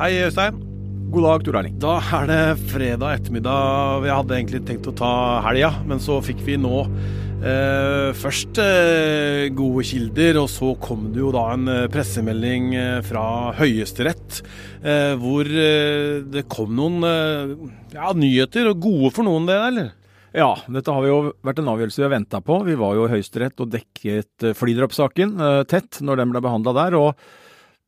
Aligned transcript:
Hei, 0.00 0.14
Øystein. 0.24 0.56
God 1.12 1.26
dag, 1.26 1.42
Tor 1.44 1.56
Erling. 1.58 1.74
Da 1.76 1.98
er 2.16 2.22
det 2.30 2.68
fredag 2.70 3.18
ettermiddag. 3.18 3.98
Vi 4.00 4.08
hadde 4.08 4.32
egentlig 4.32 4.60
tenkt 4.64 4.86
å 4.88 4.94
ta 4.96 5.10
helga, 5.44 5.68
men 5.84 5.98
så 6.00 6.14
fikk 6.24 6.38
vi 6.46 6.54
nå 6.56 6.78
eh, 7.44 8.06
først 8.16 8.60
eh, 8.64 9.50
gode 9.52 9.84
kilder, 9.84 10.38
og 10.40 10.48
så 10.48 10.70
kom 10.80 11.10
det 11.12 11.20
jo 11.20 11.32
da 11.36 11.42
en 11.52 11.68
eh, 11.68 11.82
pressemelding 11.92 12.70
eh, 12.80 13.02
fra 13.04 13.24
Høyesterett 13.58 14.38
eh, 14.80 15.12
hvor 15.20 15.44
eh, 15.52 16.24
det 16.32 16.46
kom 16.48 16.72
noen 16.78 17.04
ja, 17.92 18.14
nyheter, 18.16 18.70
og 18.72 18.80
gode 18.86 19.12
for 19.18 19.28
noen, 19.28 19.50
det, 19.52 19.58
eller? 19.66 19.92
Ja, 20.32 20.48
dette 20.78 20.96
har 20.96 21.10
jo 21.10 21.20
vært 21.44 21.60
en 21.60 21.68
avgjørelse 21.74 22.00
vi 22.00 22.08
har 22.08 22.14
venta 22.16 22.40
på. 22.40 22.62
Vi 22.64 22.80
var 22.80 22.96
jo 22.96 23.04
i 23.04 23.12
Høyesterett 23.18 23.60
og 23.60 23.76
dekket 23.76 24.48
Flydrop-saken 24.56 25.36
tett 25.68 26.00
når 26.00 26.24
den 26.24 26.32
ble 26.32 26.44
behandla 26.48 26.76
der. 26.86 26.96
og 27.02 27.36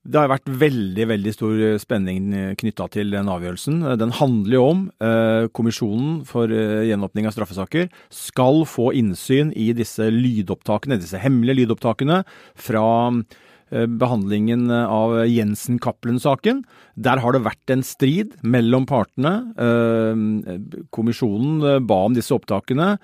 det 0.02 0.18
har 0.18 0.30
vært 0.32 0.50
veldig 0.58 1.04
veldig 1.12 1.32
stor 1.34 1.60
spenning 1.78 2.32
knytta 2.58 2.88
til 2.90 3.12
den 3.14 3.30
avgjørelsen. 3.30 3.84
Den 4.00 4.14
handler 4.18 4.56
jo 4.56 4.64
om 4.66 4.80
eh, 4.98 5.46
Kommisjonen 5.54 6.16
for 6.26 6.50
eh, 6.50 6.88
gjenåpning 6.88 7.28
av 7.28 7.36
straffesaker 7.36 7.86
skal 8.10 8.64
få 8.66 8.90
innsyn 8.98 9.52
i 9.54 9.70
disse 9.78 10.10
lydopptakene, 10.10 10.98
disse 10.98 11.22
hemmelige 11.22 11.62
lydopptakene 11.62 12.24
fra 12.58 12.86
eh, 13.14 13.86
behandlingen 13.86 14.66
av 14.74 15.20
Jensen-Cappelen-saken. 15.30 16.64
Der 16.98 17.22
har 17.22 17.36
det 17.36 17.44
vært 17.46 17.74
en 17.74 17.86
strid 17.86 18.34
mellom 18.42 18.88
partene. 18.90 19.36
Eh, 19.54 20.56
kommisjonen 20.90 21.76
eh, 21.76 21.78
ba 21.78 22.02
om 22.08 22.18
disse 22.18 22.34
opptakene. 22.34 22.96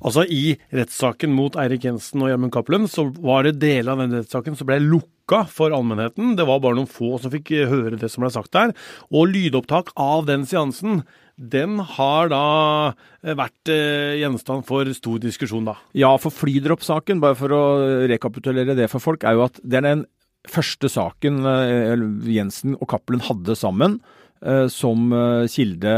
Altså 0.00 0.24
I 0.24 0.56
rettssaken 0.76 1.36
mot 1.36 1.56
Eirik 1.60 1.84
Jensen 1.84 2.24
og 2.24 2.32
Gjermund 2.32 2.56
Cappelen 2.56 2.88
så 2.88 3.10
var 3.20 3.44
det 3.44 3.58
deler 3.60 3.92
av 3.92 4.02
den 4.06 4.18
rettssaken 4.22 4.56
som 4.56 4.68
ble 4.68 4.80
lukka 5.26 5.48
for 5.50 5.70
allmennheten. 5.70 6.36
Det 6.36 6.46
var 6.46 6.60
bare 6.60 6.76
noen 6.76 6.88
få 6.88 7.18
som 7.18 7.30
fikk 7.30 7.50
høre 7.68 7.98
det 7.98 8.10
som 8.10 8.22
ble 8.22 8.30
sagt 8.30 8.52
der. 8.52 8.74
Og 9.10 9.28
lydopptak 9.32 9.90
av 9.96 10.26
den 10.26 10.46
seansen 10.46 11.04
den 11.36 11.80
har 11.80 12.30
da 12.30 12.94
vært 13.22 13.68
eh, 13.68 14.16
gjenstand 14.22 14.64
for 14.64 14.86
stor 14.94 15.18
diskusjon, 15.20 15.66
da. 15.66 15.76
Ja, 15.92 16.16
for 16.16 16.32
flydropp-saken, 16.32 17.20
bare 17.20 17.36
for 17.36 17.52
å 17.52 17.64
rekapitulere 18.08 18.74
det 18.74 18.88
for 18.88 19.00
folk, 19.00 19.22
er 19.24 19.36
jo 19.36 19.44
at 19.44 19.60
det 19.62 19.82
er 19.82 19.84
den 19.84 20.06
første 20.48 20.88
saken 20.88 21.44
eh, 21.44 22.06
Jensen 22.30 22.78
og 22.78 22.88
Cappelen 22.88 23.20
hadde 23.26 23.58
sammen 23.58 23.98
eh, 23.98 24.25
som 24.70 25.12
kilde 25.50 25.94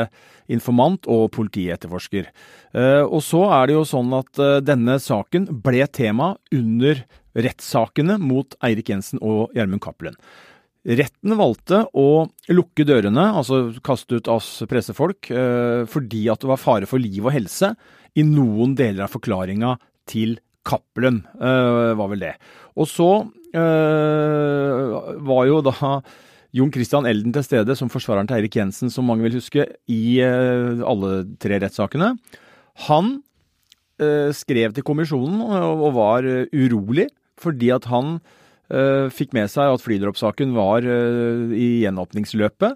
informant 0.52 1.06
og 1.10 1.28
politietterforsker. 1.36 2.28
Eh, 2.72 3.04
og 3.04 3.20
så 3.24 3.44
er 3.52 3.68
det 3.68 3.76
jo 3.76 3.86
sånn 3.88 4.12
at 4.16 4.42
eh, 4.42 4.58
denne 4.64 4.98
saken 5.02 5.48
ble 5.64 5.86
tema 5.92 6.34
under 6.54 7.04
rettssakene 7.38 8.18
mot 8.20 8.56
Eirik 8.64 8.90
Jensen 8.92 9.20
og 9.22 9.54
Gjermund 9.56 9.82
Cappelen. 9.84 10.16
Retten 10.88 11.34
valgte 11.36 11.82
å 11.98 12.28
lukke 12.54 12.86
dørene, 12.88 13.26
altså 13.36 13.68
kaste 13.84 14.20
ut 14.20 14.30
oss 14.32 14.50
pressefolk, 14.70 15.30
eh, 15.30 15.84
fordi 15.90 16.26
at 16.32 16.40
det 16.42 16.50
var 16.50 16.62
fare 16.62 16.88
for 16.88 17.02
liv 17.02 17.26
og 17.26 17.34
helse 17.34 17.74
i 18.18 18.24
noen 18.24 18.72
deler 18.78 19.04
av 19.04 19.12
forklaringa 19.12 19.76
til 20.08 20.38
Cappelen, 20.68 21.22
var 21.40 22.08
vel 22.10 22.20
det. 22.20 22.32
Og 22.76 22.84
så 22.90 23.06
var 25.24 25.46
jo 25.48 25.60
da 25.64 26.00
Jon 26.56 26.70
Christian 26.72 27.06
Elden 27.08 27.34
til 27.34 27.44
stede 27.44 27.76
som 27.76 27.90
forsvareren 27.92 28.28
til 28.28 28.38
Eirik 28.38 28.56
Jensen, 28.56 28.88
som 28.92 29.08
mange 29.08 29.26
vil 29.26 29.36
huske, 29.36 29.66
i 29.90 30.18
uh, 30.24 30.80
alle 30.88 31.22
tre 31.42 31.60
rettssakene. 31.60 32.14
Han 32.88 33.18
uh, 34.00 34.30
skrev 34.36 34.72
til 34.72 34.86
kommisjonen 34.86 35.42
og, 35.44 35.88
var 35.98 36.28
uh, 36.28 36.46
urolig 36.56 37.10
fordi 37.38 37.72
at 37.74 37.88
han 37.92 38.18
fikk 38.68 39.30
med 39.32 39.48
seg 39.48 39.70
at 39.72 39.80
flydroppsaken 39.80 40.50
var 40.52 40.84
i 40.84 41.68
gjenåpningsløpet. 41.86 42.74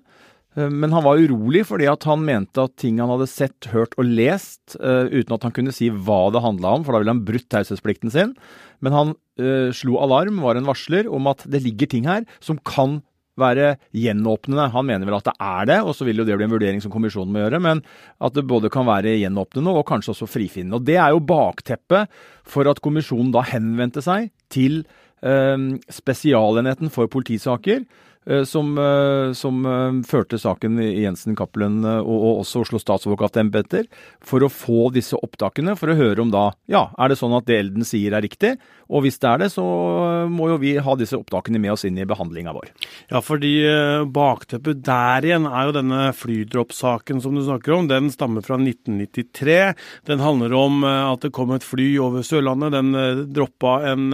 Men 0.57 0.95
han 0.97 1.05
var 1.05 1.21
urolig 1.21 1.67
fordi 1.69 1.85
at 1.91 2.07
han 2.09 2.23
mente 2.25 2.65
at 2.65 2.73
ting 2.81 3.03
han 3.03 3.13
hadde 3.13 3.27
sett, 3.29 3.69
hørt 3.75 3.93
og 4.01 4.09
lest, 4.09 4.79
uten 4.81 5.37
at 5.37 5.45
han 5.45 5.53
kunne 5.53 5.75
si 5.77 5.91
hva 5.93 6.31
det 6.33 6.41
handla 6.41 6.79
om, 6.79 6.87
for 6.87 6.97
da 6.97 7.03
ville 7.03 7.13
han 7.13 7.21
brutt 7.29 7.45
taushetsplikten 7.53 8.15
sin. 8.15 8.33
Men 8.81 8.97
han 8.97 9.13
slo 9.77 10.01
alarm, 10.01 10.41
var 10.41 10.57
en 10.57 10.71
varsler, 10.71 11.13
om 11.13 11.29
at 11.29 11.45
det 11.45 11.61
ligger 11.67 11.93
ting 11.93 12.09
her 12.09 12.25
som 12.41 12.57
kan 12.65 13.03
være 13.41 13.77
gjenåpnende. 13.97 14.69
Han 14.75 14.87
mener 14.89 15.09
vel 15.09 15.19
at 15.19 15.31
det 15.31 15.37
er 15.41 15.69
det, 15.71 15.79
og 15.87 15.97
så 15.97 16.07
vil 16.07 16.21
jo 16.21 16.27
det 16.29 16.37
bli 16.37 16.47
en 16.49 16.53
vurdering 16.53 16.83
som 16.85 16.93
kommisjonen 16.93 17.33
må 17.33 17.45
gjøre, 17.45 17.63
men 17.65 17.83
at 18.21 18.37
det 18.37 18.47
både 18.49 18.71
kan 18.73 18.87
være 18.89 19.17
gjenåpnende 19.23 19.73
og 19.73 19.87
kanskje 19.89 20.15
også 20.15 20.29
frifinnende. 20.31 20.81
Og 20.81 20.87
Det 20.89 20.99
er 21.01 21.15
jo 21.15 21.25
bakteppet 21.25 22.13
for 22.45 22.69
at 22.69 22.83
kommisjonen 22.85 23.33
da 23.35 23.45
henvendte 23.49 24.05
seg 24.05 24.31
til 24.53 24.83
eh, 25.25 25.69
Spesialenheten 25.89 26.93
for 26.93 27.09
politisaker, 27.09 27.87
som, 28.45 28.79
eh, 28.79 29.33
som, 29.33 29.67
eh, 29.67 30.03
førte 30.07 30.39
saken 30.39 30.79
i 30.81 31.03
Jensen, 31.03 31.35
Cappelen 31.37 31.83
og, 31.85 32.07
og 32.07 32.43
også 32.45 32.63
Oslo 32.63 32.79
statsadvokatembeter, 32.79 33.89
for 34.23 34.47
å 34.47 34.51
få 34.51 34.93
disse 34.95 35.19
opptakene, 35.19 35.75
for 35.79 35.91
å 35.91 35.99
høre 35.99 36.23
om 36.23 36.31
da 36.31 36.53
Ja, 36.71 36.91
er 36.99 37.11
det 37.11 37.19
sånn 37.19 37.35
at 37.37 37.47
det 37.47 37.59
Elden 37.59 37.87
sier 37.87 38.15
er 38.15 38.23
riktig? 38.23 38.57
Og 38.93 39.03
hvis 39.03 39.19
det 39.19 39.29
er 39.29 39.39
det, 39.43 39.49
så 39.55 39.65
må 40.31 40.51
jo 40.51 40.59
vi 40.61 40.77
ha 40.77 40.95
disse 40.99 41.17
opptakene 41.17 41.59
med 41.59 41.73
oss 41.73 41.85
inn 41.89 41.97
i 41.99 42.07
behandlinga 42.07 42.53
vår. 42.53 42.69
Ja, 43.11 43.23
fordi 43.25 43.65
bakteppet 44.13 44.83
der 44.85 45.25
igjen 45.25 45.47
er 45.49 45.69
jo 45.69 45.75
denne 45.79 46.01
flydroppsaken 46.13 47.23
som 47.25 47.35
du 47.35 47.41
snakker 47.41 47.73
om. 47.73 47.89
Den 47.89 48.11
stammer 48.13 48.45
fra 48.45 48.59
1993. 48.61 49.75
Den 50.11 50.21
handler 50.21 50.53
om 50.59 50.85
at 50.85 51.25
det 51.25 51.33
kom 51.33 51.55
et 51.57 51.65
fly 51.65 51.89
over 52.05 52.27
Sørlandet. 52.27 52.77
Den 52.77 53.33
droppa 53.33 53.79
en 53.95 54.13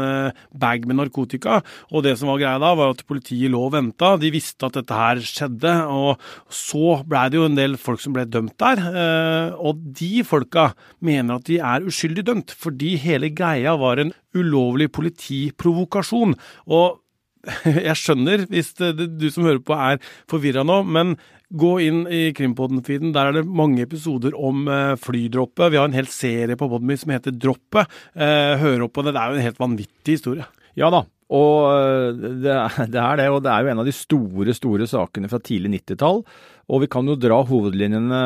bag 0.55 0.87
med 0.87 1.01
narkotika. 1.01 1.59
Og 1.91 2.07
det 2.07 2.15
som 2.21 2.31
var 2.31 2.39
greia 2.39 2.63
da, 2.63 2.71
var 2.79 2.95
at 2.95 3.03
politiet 3.09 3.51
lå 3.51 3.65
og 3.67 3.75
venta 3.75 3.98
venta. 3.99 4.19
De 4.21 4.31
visste 4.31 4.67
at 4.67 4.75
dette 4.75 4.95
her 4.95 5.21
skjedde. 5.21 5.75
Og 5.89 6.19
så 6.49 7.03
blei 7.07 7.29
det 7.31 7.39
jo 7.39 7.47
en 7.47 7.57
del 7.57 7.77
folk 7.77 8.01
som 8.01 8.13
ble 8.13 8.25
dømt 8.27 8.59
der. 8.59 8.79
Eh, 8.79 9.55
og 9.59 9.77
de 9.77 10.23
folka 10.25 10.75
mener 11.01 11.39
at 11.39 11.47
de 11.47 11.59
er 11.59 11.87
uskyldig 11.87 12.25
dømt, 12.25 12.51
fordi 12.51 12.97
hele 12.97 13.31
greia 13.31 13.77
var 13.77 13.99
en 13.99 14.13
ulovlig 14.35 14.91
politiprovokasjon. 14.93 16.37
Og 16.69 17.01
jeg 17.65 17.97
skjønner 17.97 18.47
hvis 18.51 18.75
det, 18.79 18.97
du 19.19 19.29
som 19.31 19.47
hører 19.47 19.63
på 19.63 19.75
er 19.75 20.01
forvirra 20.29 20.65
nå, 20.67 20.83
men 20.85 21.17
gå 21.49 21.79
inn 21.81 22.03
i 22.13 22.29
Krimpodden-feeden. 22.37 23.15
Der 23.15 23.31
er 23.31 23.39
det 23.39 23.47
mange 23.49 23.83
episoder 23.87 24.35
om 24.37 24.67
eh, 24.69 24.97
flydroppet. 25.01 25.73
Vi 25.73 25.81
har 25.81 25.89
en 25.89 25.97
hel 25.97 26.11
serie 26.13 26.59
på 26.59 26.69
poden 26.69 26.91
min 26.91 27.01
som 27.01 27.15
heter 27.15 27.33
Droppet. 27.33 27.89
Eh, 28.15 28.59
hør 28.61 28.89
opp 28.89 28.99
på 28.99 29.07
det. 29.07 29.15
Det 29.17 29.23
er 29.23 29.33
jo 29.33 29.39
en 29.39 29.49
helt 29.49 29.63
vanvittig 29.63 30.19
historie. 30.19 30.49
Ja 30.79 30.93
da, 30.93 31.07
og 31.29 31.57
eh, 31.69 32.29
det 32.45 32.53
er, 32.55 33.19
det 33.19 33.29
og 33.29 33.43
det 33.45 33.53
er 33.53 33.65
jo 33.65 33.73
en 33.73 33.83
av 33.83 33.89
de 33.89 33.95
store, 33.95 34.55
store 34.57 34.89
sakene 34.91 35.31
fra 35.31 35.41
tidlig 35.45 35.83
90-tall. 35.83 36.23
Og 36.69 36.85
vi 36.85 36.91
kan 36.93 37.09
jo 37.09 37.17
dra 37.17 37.41
hovedlinjene 37.49 38.21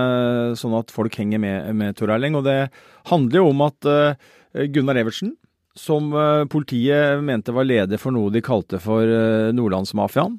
sånn 0.59 0.75
at 0.79 0.91
folk 0.95 1.15
henger 1.19 1.43
med, 1.43 1.71
med 1.79 1.99
Tor 1.99 2.11
Erling. 2.15 2.39
Og 2.39 2.47
det 2.47 2.59
handler 3.11 3.39
jo 3.39 3.51
om 3.53 3.63
at 3.69 3.87
uh, 3.87 4.33
Gunnar 4.75 4.99
Evertsen, 4.99 5.37
som 5.79 6.11
politiet 6.53 7.23
mente 7.25 7.55
var 7.57 7.65
leder 7.65 7.97
for 7.97 8.13
noe 8.13 8.29
de 8.29 8.43
kalte 8.45 8.77
for 8.77 9.09
Nordlandsmafiaen, 9.57 10.35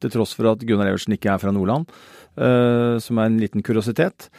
til 0.00 0.12
tross 0.14 0.32
for 0.32 0.48
at 0.54 0.62
Gunnar 0.64 0.88
Evertsen 0.88 1.12
ikke 1.12 1.34
er 1.34 1.42
fra 1.42 1.52
Nordland, 1.52 1.84
som 2.32 3.20
er 3.20 3.28
en 3.28 3.36
liten 3.42 3.60
kuriositet. 3.66 4.30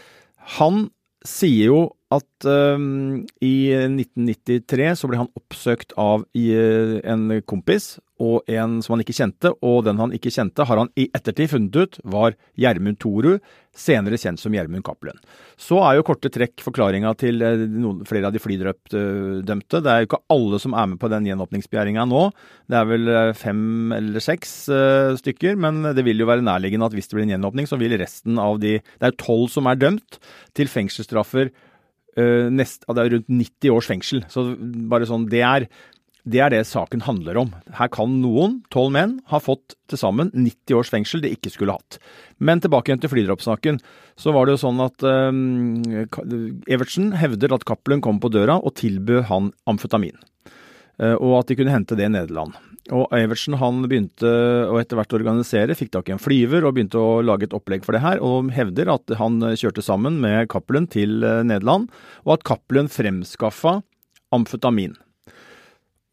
Han 0.55 0.87
sier 1.21 1.69
jo 1.69 1.83
at 2.13 2.45
um, 2.45 3.23
i 3.41 3.55
1993 3.73 4.91
så 4.99 5.09
ble 5.09 5.23
han 5.23 5.31
oppsøkt 5.37 5.95
av 5.97 6.25
uh, 6.25 6.97
en 7.01 7.29
kompis 7.49 7.95
og 8.21 8.45
en 8.47 8.77
som 8.79 8.93
han 8.93 9.01
ikke 9.03 9.15
kjente, 9.17 9.49
og 9.65 9.81
den 9.83 9.97
han 9.99 10.13
ikke 10.15 10.31
kjente, 10.31 10.63
har 10.69 10.79
han 10.79 10.91
i 10.95 11.09
ettertid 11.17 11.49
funnet 11.51 11.75
ut 11.75 11.97
var 12.13 12.37
Gjermund 12.55 12.99
Toru, 13.01 13.33
senere 13.75 14.15
kjent 14.21 14.39
som 14.39 14.53
Gjermund 14.55 14.85
Cappelen. 14.87 15.17
Så 15.59 15.81
er 15.83 15.97
jo 15.97 16.05
korte 16.07 16.31
trekk 16.31 16.63
forklaringa 16.63 17.11
til 17.19 17.41
uh, 17.41 17.65
noen, 17.73 18.05
flere 18.07 18.29
av 18.29 18.37
de 18.37 18.43
flydrøpte-dømte. 18.43 19.81
Det 19.81 19.91
er 19.91 20.03
jo 20.03 20.11
ikke 20.11 20.23
alle 20.37 20.61
som 20.61 20.77
er 20.77 20.93
med 20.93 21.01
på 21.01 21.11
den 21.11 21.27
gjenåpningsbegjæringa 21.31 22.07
nå. 22.13 22.23
Det 22.71 22.79
er 22.79 22.89
vel 22.93 23.11
uh, 23.11 23.35
fem 23.35 23.97
eller 23.97 24.23
seks 24.23 24.55
stykker, 25.25 25.57
men 25.59 25.81
det 25.97 26.05
vil 26.05 26.21
jo 26.21 26.29
være 26.29 26.45
nærliggende 26.45 26.87
at 26.87 26.95
hvis 26.95 27.09
det 27.09 27.17
blir 27.17 27.27
en 27.27 27.35
gjenåpning, 27.35 27.67
så 27.67 27.81
vil 27.81 27.97
resten 27.99 28.39
av 28.39 28.61
de 28.61 28.77
Det 28.79 29.09
er 29.09 29.17
tolv 29.19 29.49
som 29.51 29.67
er 29.67 29.81
dømt 29.81 30.21
til 30.55 30.69
fengselsstraffer 30.71 31.49
uh, 31.49 31.63
nest, 32.15 32.85
det 32.87 33.03
er 33.03 33.11
rundt 33.17 33.27
90 33.29 33.75
års 33.75 33.89
fengsel. 33.91 34.23
Så 34.31 34.47
bare 34.91 35.07
sånn, 35.09 35.27
det 35.31 35.41
er, 35.45 35.67
det 36.25 36.41
er 36.41 36.53
det 36.53 36.63
saken 36.69 37.03
handler 37.05 37.37
om. 37.43 37.51
Her 37.77 37.89
kan 37.93 38.15
noen, 38.21 38.59
tolv 38.73 38.93
menn, 38.95 39.17
ha 39.29 39.39
fått 39.43 39.75
til 39.91 40.01
sammen 40.01 40.31
90 40.33 40.77
års 40.79 40.91
fengsel 40.93 41.21
de 41.21 41.33
ikke 41.35 41.51
skulle 41.53 41.75
hatt. 41.75 41.99
Men 42.39 42.63
tilbake 42.63 42.89
igjen 42.89 43.03
til 43.03 43.11
flydroppsaken. 43.13 43.81
Så 44.17 44.33
var 44.33 44.47
det 44.47 44.55
jo 44.55 44.63
sånn 44.63 44.81
at 44.83 45.05
um, 45.05 45.83
Evertsen 46.71 47.11
hevder 47.19 47.53
at 47.55 47.67
Cappelen 47.67 48.01
kom 48.05 48.21
på 48.23 48.31
døra 48.33 48.57
og 48.57 48.77
tilbød 48.79 49.27
han 49.29 49.51
amfetamin. 49.69 50.17
Uh, 51.01 51.15
og 51.19 51.41
at 51.41 51.51
de 51.51 51.59
kunne 51.59 51.73
hente 51.73 51.97
det 51.97 52.07
i 52.07 52.13
Nederland. 52.13 52.55
Og 52.93 53.09
Evertsen 53.17 53.57
han 53.57 53.81
begynte 53.89 54.29
å 54.69 54.77
etter 54.77 54.99
hvert 54.99 55.15
organisere, 55.17 55.77
fikk 55.77 55.95
tak 55.95 56.09
i 56.09 56.13
en 56.13 56.21
flyver 56.21 56.67
og 56.67 56.75
begynte 56.75 57.01
å 57.01 57.23
lage 57.25 57.47
et 57.47 57.55
opplegg 57.57 57.85
for 57.85 57.97
det 57.97 58.03
her, 58.03 58.21
og 58.21 58.51
hevder 58.53 58.91
at 58.93 59.15
han 59.17 59.39
kjørte 59.57 59.81
sammen 59.85 60.19
med 60.21 60.45
Cappelen 60.53 60.85
til 60.93 61.25
eh, 61.25 61.41
Nederland, 61.47 61.89
og 62.27 62.35
at 62.37 62.45
Cappelen 62.45 62.91
fremskaffa 62.91 63.79
amfetamin. 64.35 64.93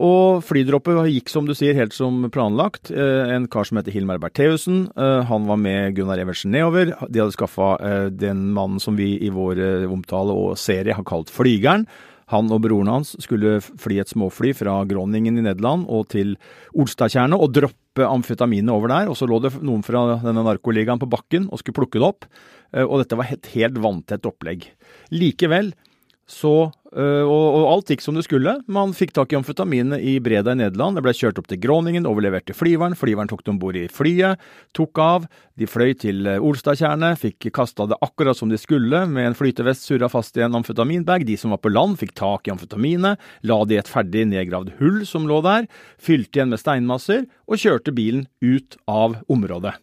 Og 0.03 0.41
flydroppet 0.43 1.13
gikk 1.13 1.29
som 1.31 1.45
du 1.47 1.53
sier 1.55 1.77
helt 1.77 1.93
som 1.95 2.25
planlagt. 2.33 2.91
En 2.91 3.45
kar 3.53 3.69
som 3.69 3.79
heter 3.79 3.95
Hilmar 3.95 4.19
Bertheussen, 4.19 4.89
han 4.97 5.45
var 5.47 5.61
med 5.63 5.95
Gunnar 5.95 6.19
Evertsen 6.19 6.51
nedover. 6.51 6.91
De 7.07 7.21
hadde 7.23 7.37
skaffa 7.37 7.77
den 8.11 8.49
mannen 8.57 8.83
som 8.83 8.99
vi 8.99 9.13
i 9.23 9.31
vår 9.31 9.61
omtale 9.87 10.35
og 10.35 10.57
serie 10.59 10.97
har 10.99 11.07
kalt 11.07 11.31
Flygeren. 11.31 11.87
Han 12.33 12.51
og 12.53 12.65
broren 12.65 12.91
hans 12.91 13.15
skulle 13.23 13.59
fly 13.61 14.01
et 14.03 14.11
småfly 14.11 14.55
fra 14.57 14.81
Groningen 14.89 15.39
i 15.39 15.45
Nederland 15.45 15.87
og 15.93 16.09
til 16.15 16.35
Olstadtjernet 16.73 17.39
og 17.39 17.53
droppe 17.55 18.09
amfetaminet 18.09 18.73
over 18.73 18.93
der. 18.93 19.13
Og 19.13 19.19
så 19.21 19.29
lå 19.29 19.39
det 19.45 19.55
noen 19.61 19.85
fra 19.87 20.19
denne 20.25 20.45
narkoligaen 20.49 21.01
på 21.03 21.11
bakken 21.13 21.51
og 21.53 21.61
skulle 21.61 21.83
plukke 21.83 22.01
det 22.01 22.09
opp. 22.09 22.29
Og 22.73 23.03
dette 23.03 23.19
var 23.21 23.29
et 23.29 23.51
helt 23.53 23.77
vanntett 23.85 24.29
opplegg. 24.29 24.65
Likevel 25.13 25.75
så 26.31 26.71
øh, 26.95 27.25
og, 27.27 27.47
og, 27.57 27.65
alt 27.67 27.91
gikk 27.93 28.03
som 28.05 28.17
det 28.17 28.25
skulle. 28.25 28.55
Man 28.71 28.95
fikk 28.97 29.13
tak 29.17 29.33
i 29.33 29.37
amfetaminet 29.39 30.03
i 30.07 30.15
Breda 30.23 30.55
i 30.55 30.61
Nederland. 30.61 30.97
Det 30.97 31.05
ble 31.05 31.15
kjørt 31.17 31.41
opp 31.41 31.49
til 31.51 31.61
Groningen, 31.63 32.07
overlevert 32.09 32.47
til 32.49 32.57
flyveren. 32.57 32.97
Flyveren 32.99 33.31
tok 33.31 33.43
det 33.45 33.53
om 33.53 33.61
bord 33.63 33.79
i 33.79 33.89
flyet, 33.91 34.41
tok 34.77 35.03
av. 35.03 35.27
De 35.59 35.69
fløy 35.69 35.93
til 35.99 36.25
uh, 36.31 36.39
Olstadtjernet, 36.41 37.21
fikk 37.21 37.51
kasta 37.55 37.89
det 37.91 37.99
akkurat 38.05 38.39
som 38.39 38.53
de 38.53 38.61
skulle, 38.61 39.03
med 39.11 39.29
en 39.29 39.37
flytevest 39.37 39.85
surra 39.89 40.09
fast 40.13 40.39
i 40.39 40.47
en 40.47 40.57
amfetaminbag. 40.63 41.27
De 41.29 41.37
som 41.41 41.53
var 41.53 41.61
på 41.63 41.73
land, 41.75 41.99
fikk 42.01 42.15
tak 42.19 42.49
i 42.49 42.55
amfetaminet, 42.55 43.21
la 43.49 43.59
det 43.67 43.77
i 43.77 43.83
et 43.83 43.91
ferdig 43.93 44.25
nedgravd 44.33 44.77
hull 44.81 45.03
som 45.09 45.27
lå 45.29 45.43
der, 45.45 45.69
fylte 46.01 46.39
igjen 46.39 46.55
med 46.55 46.63
steinmasser 46.63 47.27
og 47.51 47.61
kjørte 47.61 47.95
bilen 47.97 48.29
ut 48.41 48.79
av 48.89 49.19
området. 49.33 49.75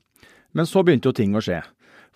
Men 0.58 0.66
så 0.66 0.82
begynte 0.82 1.12
jo 1.12 1.20
ting 1.20 1.36
å 1.38 1.44
skje. 1.44 1.62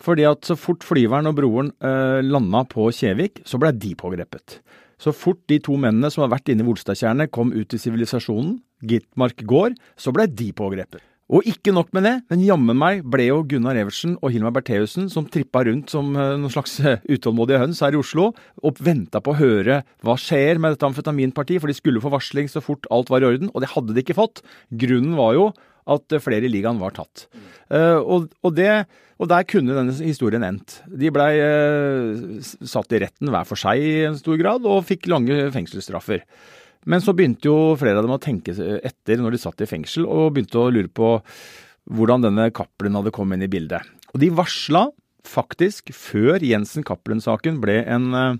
Fordi 0.04 0.26
at 0.28 0.44
så 0.48 0.58
fort 0.60 0.84
flyveren 0.84 1.30
og 1.30 1.38
broren 1.38 1.72
eh, 1.84 2.20
landa 2.26 2.66
på 2.68 2.90
Kjevik, 2.92 3.42
så 3.48 3.60
ble 3.62 3.72
de 3.78 3.94
pågrepet. 4.00 4.60
Så 5.00 5.14
fort 5.16 5.40
de 5.52 5.60
to 5.64 5.78
mennene 5.80 6.12
som 6.12 6.26
har 6.26 6.34
vært 6.36 6.52
inne 6.52 6.64
i 6.64 6.68
Volstadtjernet 6.68 7.32
kom 7.34 7.56
ut 7.56 7.74
i 7.76 7.80
sivilisasjonen, 7.82 8.60
Gitmark 8.84 9.46
gård, 9.48 9.80
så 10.00 10.12
ble 10.16 10.28
de 10.28 10.52
pågrepet. 10.56 11.04
Og 11.34 11.48
ikke 11.48 11.72
nok 11.74 11.94
med 11.96 12.04
det, 12.06 12.14
men 12.30 12.44
jammen 12.44 12.78
meg 12.78 13.02
ble 13.10 13.30
jo 13.30 13.40
Gunnar 13.48 13.78
Evertsen 13.80 14.18
og 14.20 14.34
Hilmar 14.34 14.52
Bertheussen, 14.54 15.08
som 15.10 15.26
trippa 15.32 15.64
rundt 15.66 15.94
som 15.94 16.12
uh, 16.14 16.36
noen 16.36 16.52
slags 16.52 16.76
uh, 16.84 17.00
utålmodige 17.08 17.62
høns 17.62 17.80
her 17.82 17.96
i 17.96 18.00
Oslo, 18.00 18.34
og 18.60 18.82
venta 18.84 19.22
på 19.24 19.32
å 19.32 19.40
høre 19.40 19.80
hva 20.04 20.18
skjer 20.20 20.60
med 20.60 20.76
dette 20.76 20.90
amfetaminpartiet, 20.90 21.64
for 21.64 21.72
de 21.72 21.78
skulle 21.80 22.04
få 22.04 22.12
varsling 22.14 22.52
så 22.52 22.62
fort 22.64 22.86
alt 22.94 23.10
var 23.10 23.24
i 23.24 23.30
orden, 23.32 23.54
og 23.54 23.64
det 23.64 23.72
hadde 23.72 23.96
de 23.96 24.04
ikke 24.04 24.20
fått. 24.20 24.44
Grunnen 24.84 25.16
var 25.18 25.38
jo 25.40 25.48
at 25.90 26.16
uh, 26.16 26.22
flere 26.24 26.48
i 26.48 26.52
ligaen 26.52 26.82
var 26.82 26.96
tatt. 26.96 27.28
Og, 27.74 28.28
og, 28.46 28.52
det 28.54 28.84
og 29.24 29.30
der 29.32 29.46
kunne 29.48 29.76
denne 29.76 29.94
historien 30.04 30.44
endt. 30.46 30.82
De 30.90 31.12
blei 31.14 31.32
eh, 31.40 32.42
satt 32.44 32.92
i 32.92 33.00
retten 33.04 33.32
hver 33.32 33.48
for 33.48 33.60
seg 33.60 33.80
i 33.80 33.94
en 34.10 34.18
stor 34.20 34.40
grad, 34.42 34.66
og 34.68 34.84
fikk 34.88 35.08
lange 35.12 35.48
fengselsstraffer. 35.54 36.26
Men 36.90 37.04
så 37.04 37.14
begynte 37.16 37.48
jo 37.48 37.78
flere 37.80 38.02
av 38.02 38.08
dem 38.08 38.16
å 38.16 38.22
tenke 38.22 38.56
etter 38.84 39.22
når 39.22 39.36
de 39.36 39.44
satt 39.46 39.64
i 39.64 39.70
fengsel, 39.70 40.08
og 40.10 40.34
begynte 40.36 40.60
å 40.60 40.72
lure 40.74 40.92
på 40.92 41.16
hvordan 41.94 42.26
denne 42.26 42.50
Cappelen 42.56 42.98
hadde 43.00 43.14
kommet 43.16 43.40
inn 43.40 43.48
i 43.48 43.54
bildet. 43.54 43.88
Og 44.12 44.20
de 44.24 44.32
varsla 44.36 44.90
faktisk, 45.24 45.94
før 45.96 46.44
Jensen 46.44 46.84
Cappelen-saken 46.84 47.62
ble 47.64 47.80
en 47.88 48.10
eh, 48.20 48.36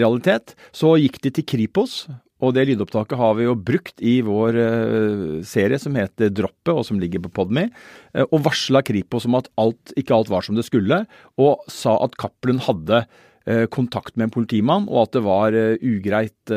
realitet, 0.00 0.54
så 0.72 0.94
gikk 1.00 1.20
de 1.26 1.34
til 1.36 1.48
Kripos 1.50 2.06
og 2.40 2.54
det 2.56 2.66
lydopptaket 2.70 3.18
har 3.20 3.34
vi 3.38 3.46
jo 3.46 3.56
brukt 3.56 4.02
i 4.04 4.18
vår 4.24 4.58
uh, 4.58 5.40
serie 5.46 5.78
som 5.80 5.96
heter 5.98 6.32
Droppet, 6.32 6.72
og 6.72 6.84
som 6.88 7.00
ligger 7.00 7.22
på 7.24 7.32
Podme. 7.40 7.68
Uh, 8.14 8.24
og 8.30 8.44
varsla 8.48 8.82
Kripos 8.86 9.28
om 9.28 9.36
at 9.38 9.50
alt, 9.60 9.92
ikke 10.00 10.16
alt 10.16 10.30
var 10.32 10.46
som 10.46 10.56
det 10.58 10.66
skulle, 10.68 11.02
og 11.40 11.66
sa 11.70 11.98
at 12.04 12.16
Cappelen 12.20 12.62
hadde 12.64 13.02
uh, 13.04 13.66
kontakt 13.72 14.16
med 14.16 14.28
en 14.28 14.34
politimann, 14.38 14.88
og 14.88 15.04
at 15.04 15.18
det 15.18 15.24
var 15.26 15.58
ugreit 15.80 16.54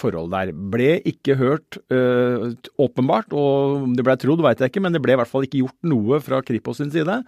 forhold 0.00 0.34
der. 0.34 0.52
Ble 0.74 0.98
ikke 1.08 1.38
hørt 1.40 1.78
åpenbart, 1.90 3.32
og 3.34 3.86
om 3.86 3.96
det 3.96 4.06
ble 4.06 4.18
trodd, 4.20 4.42
veit 4.44 4.62
jeg 4.62 4.72
ikke, 4.72 4.84
men 4.84 4.96
det 4.96 5.02
ble 5.04 5.16
i 5.16 5.20
hvert 5.20 5.30
fall 5.30 5.46
ikke 5.46 5.62
gjort 5.62 5.90
noe 5.90 6.20
fra 6.24 6.42
Kripos 6.46 6.82
sin 6.82 6.92
side 6.94 7.22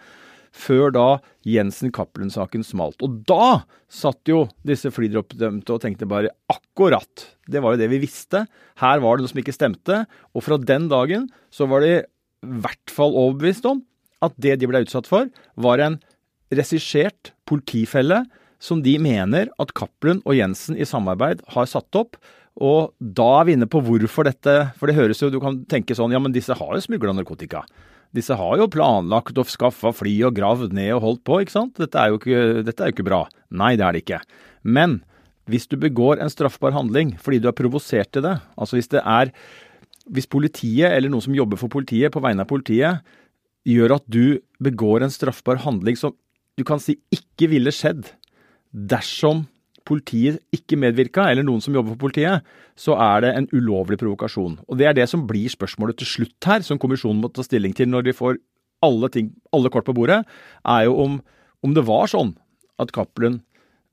før 0.52 0.92
da 0.94 1.06
Jensen-Cappelen-saken 1.48 2.64
smalt. 2.66 3.00
Og 3.04 3.22
da 3.28 3.64
satt 3.92 4.28
jo 4.28 4.44
disse 4.68 4.92
flydroppdømte 4.92 5.74
og 5.74 5.82
tenkte 5.82 6.08
bare 6.08 6.32
akkurat, 6.52 7.26
det 7.48 7.62
var 7.64 7.74
jo 7.74 7.82
det 7.82 7.90
vi 7.92 8.02
visste. 8.04 8.44
Her 8.80 9.02
var 9.02 9.16
det 9.16 9.24
noe 9.24 9.32
som 9.32 9.40
ikke 9.42 9.56
stemte. 9.56 10.02
Og 10.36 10.44
fra 10.44 10.60
den 10.60 10.90
dagen 10.92 11.28
så 11.52 11.68
var 11.70 11.84
de 11.84 11.94
i 12.02 12.60
hvert 12.62 12.92
fall 12.92 13.16
overbevist 13.16 13.66
om 13.68 13.82
at 14.22 14.34
det 14.40 14.58
de 14.60 14.68
ble 14.70 14.84
utsatt 14.84 15.08
for, 15.10 15.28
var 15.58 15.82
en 15.82 15.98
regissert 16.52 17.32
politifelle 17.48 18.22
som 18.62 18.82
de 18.84 18.94
mener 19.02 19.50
at 19.62 19.72
Cappelen 19.74 20.20
og 20.22 20.36
Jensen 20.38 20.78
i 20.78 20.86
samarbeid 20.86 21.42
har 21.54 21.66
satt 21.70 21.98
opp. 21.98 22.18
Og 22.62 22.92
da 23.00 23.28
er 23.40 23.48
vi 23.48 23.56
inne 23.56 23.66
på 23.70 23.80
hvorfor 23.80 24.26
dette 24.28 24.52
For 24.76 24.84
det 24.84 24.98
høres 24.98 25.22
jo, 25.22 25.30
du 25.32 25.38
kan 25.40 25.62
tenke 25.70 25.96
sånn, 25.96 26.12
ja, 26.12 26.20
men 26.20 26.34
disse 26.34 26.52
har 26.52 26.74
jo 26.76 26.84
smugla 26.84 27.14
narkotika. 27.16 27.64
Disse 28.12 28.36
har 28.36 28.58
jo 28.60 28.68
planlagt 28.68 29.38
og 29.40 29.48
skaffa 29.48 29.92
fly 29.96 30.12
og 30.28 30.36
gravd 30.36 30.74
ned 30.76 30.90
og 30.98 31.04
holdt 31.06 31.22
på, 31.28 31.40
ikke 31.40 31.54
sant? 31.54 31.78
Dette 31.80 31.96
er, 31.96 32.12
ikke, 32.12 32.62
dette 32.66 32.84
er 32.84 32.90
jo 32.90 32.96
ikke 32.96 33.08
bra. 33.08 33.22
Nei, 33.48 33.72
det 33.80 33.86
er 33.86 33.96
det 33.96 34.02
ikke. 34.04 34.20
Men 34.62 35.00
hvis 35.50 35.66
du 35.66 35.78
begår 35.80 36.20
en 36.22 36.30
straffbar 36.30 36.74
handling 36.76 37.16
fordi 37.20 37.40
du 37.42 37.48
er 37.50 37.56
provosert 37.56 38.12
til 38.14 38.24
det, 38.26 38.36
altså 38.56 38.78
hvis 38.78 38.92
det 38.92 39.02
er 39.02 39.32
Hvis 40.10 40.26
politiet 40.26 40.90
eller 40.90 41.06
noen 41.08 41.22
som 41.22 41.34
jobber 41.34 41.56
for 41.56 41.70
politiet 41.70 42.10
på 42.10 42.18
vegne 42.18 42.42
av 42.42 42.48
politiet, 42.50 43.04
gjør 43.62 43.92
at 43.94 44.06
du 44.10 44.40
begår 44.58 45.04
en 45.04 45.12
straffbar 45.14 45.60
handling 45.62 45.94
som 45.94 46.16
du 46.58 46.64
kan 46.66 46.82
si 46.82 46.96
ikke 47.14 47.46
ville 47.52 47.70
skjedd 47.70 48.08
dersom 48.74 49.44
politiet 49.88 50.40
ikke 50.54 50.78
medvirka, 50.80 51.28
eller 51.30 51.46
noen 51.46 51.62
som 51.64 51.74
jobber 51.74 51.94
for 51.94 52.06
politiet, 52.06 52.46
så 52.78 52.96
er 53.00 53.24
det 53.24 53.32
en 53.36 53.48
ulovlig 53.52 53.98
provokasjon. 54.00 54.58
Og 54.68 54.78
Det 54.78 54.88
er 54.88 54.96
det 54.96 55.08
som 55.10 55.26
blir 55.28 55.50
spørsmålet 55.52 55.98
til 56.00 56.08
slutt 56.08 56.48
her, 56.48 56.62
som 56.62 56.78
kommisjonen 56.78 57.22
må 57.22 57.32
ta 57.32 57.44
stilling 57.44 57.74
til 57.76 57.90
når 57.90 58.08
de 58.08 58.16
får 58.16 58.38
alle, 58.82 59.08
ting, 59.14 59.30
alle 59.54 59.70
kort 59.70 59.86
på 59.86 59.94
bordet, 59.94 60.22
er 60.66 60.84
jo 60.88 60.96
om, 60.98 61.20
om 61.62 61.74
det 61.74 61.86
var 61.86 62.10
sånn 62.10 62.34
at 62.82 62.90
Cappelen 62.94 63.40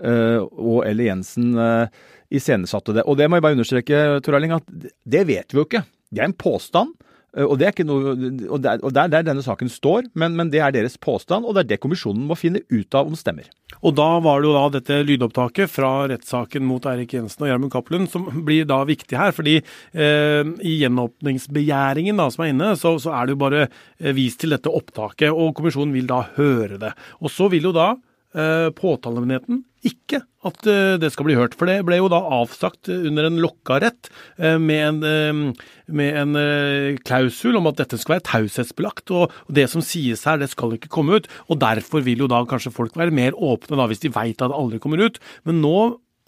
øh, 0.02 0.42
og 0.50 0.88
eller 0.88 1.12
Jensen 1.12 1.54
øh, 1.58 1.86
iscenesatte 2.34 2.96
det. 2.98 3.06
Og 3.06 3.18
det 3.20 3.30
må 3.30 3.38
jeg 3.38 3.46
bare 3.46 3.58
understreke, 3.58 4.02
Tor 4.26 4.38
Erling, 4.38 4.56
at 4.58 4.66
det 5.06 5.26
vet 5.30 5.54
vi 5.54 5.62
jo 5.62 5.68
ikke. 5.68 5.84
Det 6.10 6.24
er 6.24 6.30
en 6.32 6.38
påstand. 6.38 6.96
Eh, 7.38 7.46
og 7.46 7.60
det 7.62 7.70
er 7.70 7.88
noe, 7.88 8.16
og 8.50 8.62
det 8.64 8.72
er, 8.72 8.82
og 8.84 8.98
er 8.98 9.12
der 9.12 9.26
denne 9.28 9.44
saken 9.46 9.70
står, 9.72 10.10
men, 10.18 10.36
men, 10.38 10.52
det 10.54 10.62
er 10.64 10.74
deres 10.76 10.98
påstand, 11.02 11.46
og 11.46 11.56
det 11.56 11.66
er 11.66 11.72
det 11.74 11.82
kommisjonen 11.84 12.26
må 12.30 12.38
finne 12.40 12.64
ut 12.72 12.98
av 12.98 13.10
om 13.10 13.18
stemmer. 13.18 13.50
Og 13.86 13.94
da 13.98 14.08
var 14.24 14.42
det 14.42 14.50
jo 14.50 14.56
da 14.56 14.66
dette 14.74 15.00
lydopptaket 15.06 15.72
fra 15.72 15.92
rettssaken 16.10 16.66
mot 16.66 16.86
Eirik 16.90 17.14
Jensen 17.16 17.46
og 17.46 17.52
Gjermund 17.52 17.74
Cappelund 17.74 18.10
som 18.12 18.26
blir 18.46 18.68
da 18.70 18.82
viktig 18.88 19.18
her. 19.20 19.32
fordi 19.36 19.60
eh, 19.60 20.44
i 20.66 20.76
gjenåpningsbegjæringen 20.82 22.20
da 22.20 22.30
som 22.34 22.46
er 22.46 22.54
inne, 22.54 22.74
så, 22.80 22.98
så, 23.02 23.14
er 23.16 23.28
det 23.28 23.38
jo 23.38 23.44
bare 23.46 23.66
eh, 23.68 24.14
vist 24.18 24.42
til 24.42 24.56
dette 24.56 24.74
opptaket, 24.74 25.30
og 25.30 25.54
kommisjonen 25.58 25.94
vil 25.96 26.10
da 26.10 26.24
høre 26.36 26.82
det. 26.82 26.96
Og 27.22 27.34
så 27.34 27.50
vil 27.52 27.70
jo 27.70 27.76
da 27.76 27.94
påtalemyndigheten 28.30 29.64
ikke 29.86 30.20
at 30.48 30.68
eh, 30.68 30.96
det 31.00 31.10
skal 31.14 31.28
bli 31.28 31.38
hørt. 31.38 31.56
For 31.58 31.70
det 31.70 31.80
ble 31.88 32.00
jo 32.00 32.10
da 32.12 32.20
avsagt 32.40 32.90
under 32.92 33.28
en 33.28 33.40
lokka 33.42 33.80
rett 33.84 34.10
eh, 34.38 34.58
med 34.60 34.82
en, 34.84 35.00
eh, 35.08 35.70
med 35.88 36.20
en 36.24 37.00
klausul 37.06 37.60
om 37.60 37.70
at 37.72 37.80
dette 37.82 38.00
skal 38.00 38.18
være 38.18 38.28
taushetsbelagt. 38.30 39.14
Og 39.16 39.32
det 39.56 39.70
som 39.72 39.84
sies 39.86 40.26
her, 40.28 40.40
det 40.42 40.52
skal 40.52 40.76
ikke 40.76 40.92
komme 40.92 41.20
ut. 41.20 41.30
Og 41.48 41.62
derfor 41.64 42.04
vil 42.06 42.26
jo 42.26 42.32
da 42.32 42.44
kanskje 42.50 42.74
folk 42.76 42.98
være 43.00 43.16
mer 43.16 43.38
åpne 43.38 43.80
da, 43.80 43.88
hvis 43.90 44.04
de 44.04 44.14
veit 44.16 44.40
at 44.40 44.52
det 44.52 44.60
aldri 44.60 44.82
kommer 44.84 45.04
ut. 45.04 45.20
Men 45.48 45.64
nå 45.64 45.78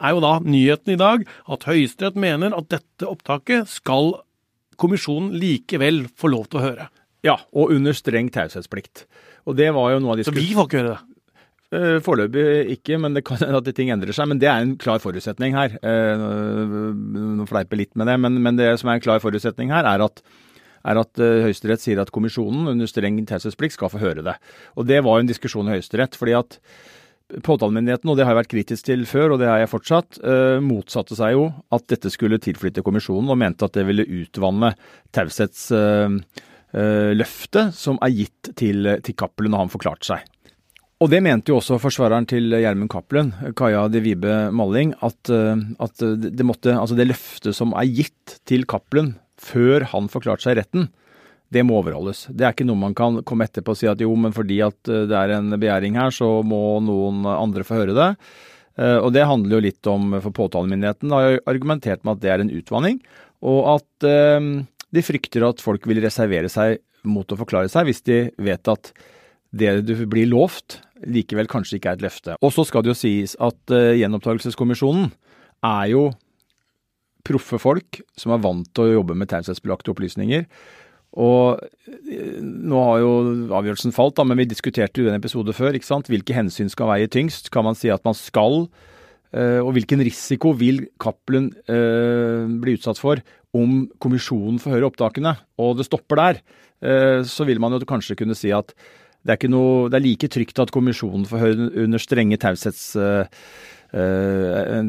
er 0.01 0.15
jo 0.15 0.23
da 0.23 0.37
nyheten 0.41 0.95
i 0.95 0.99
dag 0.99 1.27
at 1.51 1.67
Høyesterett 1.67 2.17
mener 2.19 2.55
at 2.57 2.71
dette 2.73 3.07
opptaket 3.07 3.69
skal 3.69 4.15
kommisjonen 4.81 5.35
likevel 5.37 6.07
få 6.17 6.31
lov 6.33 6.49
til 6.49 6.61
å 6.61 6.65
høre. 6.65 6.89
Ja, 7.21 7.37
og 7.53 7.69
under 7.75 7.93
streng 7.93 8.31
taushetsplikt. 8.33 9.05
Og 9.45 9.53
det 9.57 9.69
var 9.75 9.91
jo 9.93 10.01
noe 10.01 10.15
av 10.15 10.21
de 10.21 10.25
Så 10.25 10.33
vi 10.33 10.53
får 10.55 10.69
ikke 10.69 10.79
høre 10.79 10.95
det? 10.95 11.10
Eh, 11.71 12.01
foreløpig 12.03 12.73
ikke, 12.73 12.97
men 12.99 13.13
det 13.15 13.21
kan 13.23 13.39
at 13.47 13.67
ting 13.75 13.93
endrer 13.93 14.11
seg. 14.15 14.27
Men 14.27 14.39
det 14.41 14.49
er 14.51 14.59
en 14.59 14.77
klar 14.79 14.99
forutsetning 14.99 15.55
her. 15.55 15.77
Eh, 15.79 16.19
nå 17.39 17.45
fleiper 17.47 17.79
litt 17.79 17.95
med 17.95 18.07
det, 18.11 18.17
men, 18.19 18.35
men, 18.43 18.59
det 18.59 18.73
som 18.81 18.91
er 18.91 18.99
en 18.99 19.05
klar 19.05 19.21
forutsetning 19.23 19.71
her, 19.71 19.87
er 19.87 20.03
at, 20.03 20.19
er 20.91 20.99
at 20.99 21.13
uh, 21.21 21.43
Høyesterett 21.45 21.83
sier 21.83 21.99
at 22.01 22.11
kommisjonen 22.11 22.67
under 22.73 22.87
streng 22.89 23.19
taushetsplikt 23.29 23.75
skal 23.77 23.91
få 23.93 24.01
høre 24.01 24.23
det. 24.25 24.35
Og 24.75 24.83
det 24.89 24.99
var 25.05 25.21
en 25.21 25.29
diskusjon 25.29 25.69
i 25.69 25.73
Høyesterett. 25.77 26.15
fordi 26.19 26.33
at 26.39 26.51
Påtalemyndigheten, 27.31 28.09
og 28.11 28.15
det 28.19 28.25
har 28.27 28.33
jeg 28.33 28.41
vært 28.41 28.51
kritisk 28.51 28.83
til 28.89 29.01
før, 29.07 29.27
og 29.31 29.39
det 29.39 29.47
har 29.47 29.61
jeg 29.61 29.71
fortsatt, 29.71 30.19
motsatte 30.67 31.15
seg 31.15 31.31
jo 31.37 31.45
at 31.71 31.83
dette 31.87 32.11
skulle 32.11 32.43
tilflytte 32.43 32.83
kommisjonen, 32.83 33.31
og 33.31 33.39
mente 33.39 33.63
at 33.63 33.71
det 33.77 33.87
ville 33.87 34.03
utvanne 34.03 34.75
taushetsløftet 35.15 37.71
som 37.71 37.95
er 38.03 38.11
gitt 38.17 38.51
til, 38.59 38.83
til 38.99 39.15
Cappelen 39.15 39.55
når 39.55 39.63
han 39.63 39.71
forklarte 39.71 40.11
seg. 40.11 40.27
Og 41.01 41.09
det 41.09 41.23
mente 41.25 41.49
jo 41.49 41.57
også 41.57 41.79
forsvareren 41.81 42.27
til 42.29 42.53
Gjermund 42.53 42.91
Cappelen, 42.93 43.31
Kaja 43.57 43.87
de 43.89 44.03
Vibe 44.05 44.35
Malling, 44.53 44.93
at, 45.01 45.31
eh, 45.33 45.61
at 45.81 46.03
det, 46.21 46.45
måtte, 46.45 46.75
altså 46.77 46.97
det 46.97 47.07
løftet 47.09 47.57
som 47.57 47.73
er 47.73 47.89
gitt 47.89 48.35
til 48.45 48.67
Cappelen 48.69 49.15
før 49.41 49.87
han 49.89 50.11
forklarte 50.13 50.45
seg 50.45 50.53
i 50.53 50.59
retten, 50.59 50.91
det 51.51 51.63
må 51.65 51.79
overholdes. 51.79 52.27
Det 52.29 52.45
er 52.45 52.53
ikke 52.53 52.67
noe 52.69 52.79
man 52.79 52.93
kan 52.95 53.17
komme 53.27 53.47
etterpå 53.47 53.73
og 53.73 53.79
si 53.79 53.89
at 53.89 54.03
jo, 54.03 54.13
men 54.13 54.35
fordi 54.35 54.59
at 54.61 54.91
eh, 54.93 55.07
det 55.09 55.17
er 55.17 55.33
en 55.39 55.55
begjæring 55.55 55.97
her, 55.97 56.13
så 56.13 56.29
må 56.45 56.77
noen 56.85 57.25
andre 57.25 57.65
få 57.65 57.79
høre 57.81 57.97
det. 57.97 58.11
Eh, 58.77 58.99
og 59.01 59.09
det 59.17 59.25
handler 59.25 59.57
jo 59.57 59.63
litt 59.65 59.89
om 59.89 60.19
for 60.21 60.37
påtalemyndigheten. 60.37 61.17
har 61.17 61.41
argumentert 61.49 62.05
med 62.05 62.19
at 62.19 62.21
det 62.21 62.33
er 62.35 62.45
en 62.45 62.53
utvanning. 62.53 63.01
og 63.41 63.81
at 63.81 64.05
de 64.93 65.01
frykter 65.01 65.41
at 65.47 65.63
folk 65.65 65.87
vil 65.89 65.97
reservere 66.03 66.45
seg 66.51 66.77
mot 67.09 67.25
å 67.25 67.37
forklare 67.39 67.71
seg 67.73 67.87
hvis 67.87 68.03
de 68.05 68.19
vet 68.37 68.69
at 68.69 68.91
det 69.51 69.81
du 69.87 69.95
blir 70.05 70.29
lovt, 70.29 70.79
likevel 71.09 71.49
kanskje 71.49 71.79
ikke 71.79 71.93
er 71.93 71.99
et 71.99 72.05
løfte. 72.05 72.35
Og 72.41 72.53
så 72.53 72.65
skal 72.67 72.83
det 72.83 72.93
jo 72.93 72.99
sies 72.99 73.37
at 73.41 73.73
uh, 73.73 73.93
Gjenopptakelseskommisjonen 73.97 75.09
er 75.65 75.87
jo 75.93 76.09
proffe 77.25 77.59
folk 77.61 78.01
som 78.17 78.33
er 78.33 78.41
vant 78.41 78.69
til 78.73 78.87
å 78.87 78.95
jobbe 78.99 79.17
med 79.17 79.29
taushetsbelagte 79.29 79.93
opplysninger. 79.93 80.47
Og 81.21 81.59
eh, 81.59 82.39
nå 82.41 82.79
har 82.81 83.01
jo 83.03 83.11
avgjørelsen 83.53 83.93
falt, 83.93 84.15
da, 84.17 84.25
men 84.25 84.39
vi 84.39 84.47
diskuterte 84.49 85.01
jo 85.01 85.05
den 85.05 85.17
en 85.17 85.21
episode 85.21 85.53
før. 85.53 85.75
ikke 85.77 85.89
sant? 85.89 86.09
Hvilke 86.09 86.33
hensyn 86.33 86.71
skal 86.71 86.89
veie 86.89 87.11
tyngst? 87.11 87.51
Kan 87.53 87.67
man 87.67 87.77
si 87.77 87.91
at 87.93 88.01
man 88.07 88.17
skal? 88.17 88.65
Uh, 89.31 89.61
og 89.63 89.69
hvilken 89.77 90.01
risiko 90.03 90.49
vil 90.59 90.81
Cappelen 90.99 91.51
bli 92.59 92.73
utsatt 92.75 92.99
for 92.99 93.21
om 93.55 93.85
kommisjonen 94.03 94.57
får 94.59 94.73
høre 94.73 94.89
opptakene, 94.89 95.31
og 95.61 95.77
det 95.79 95.85
stopper 95.87 96.19
der? 96.19 96.41
Så 97.27 97.45
vil 97.47 97.61
man 97.61 97.75
jo 97.75 97.79
kanskje 97.87 98.17
kunne 98.19 98.35
si 98.35 98.49
at 98.55 98.73
det 99.21 99.35
er, 99.35 99.51
noe, 99.53 99.89
det 99.91 99.99
er 99.99 100.05
like 100.05 100.29
trygt 100.33 100.61
at 100.63 100.71
kommisjonen 100.73 101.27
får 101.29 101.43
høre 101.43 101.67
under 101.83 102.01
strenge 102.01 102.39
taushets, 102.41 102.83
uh, 102.97 103.25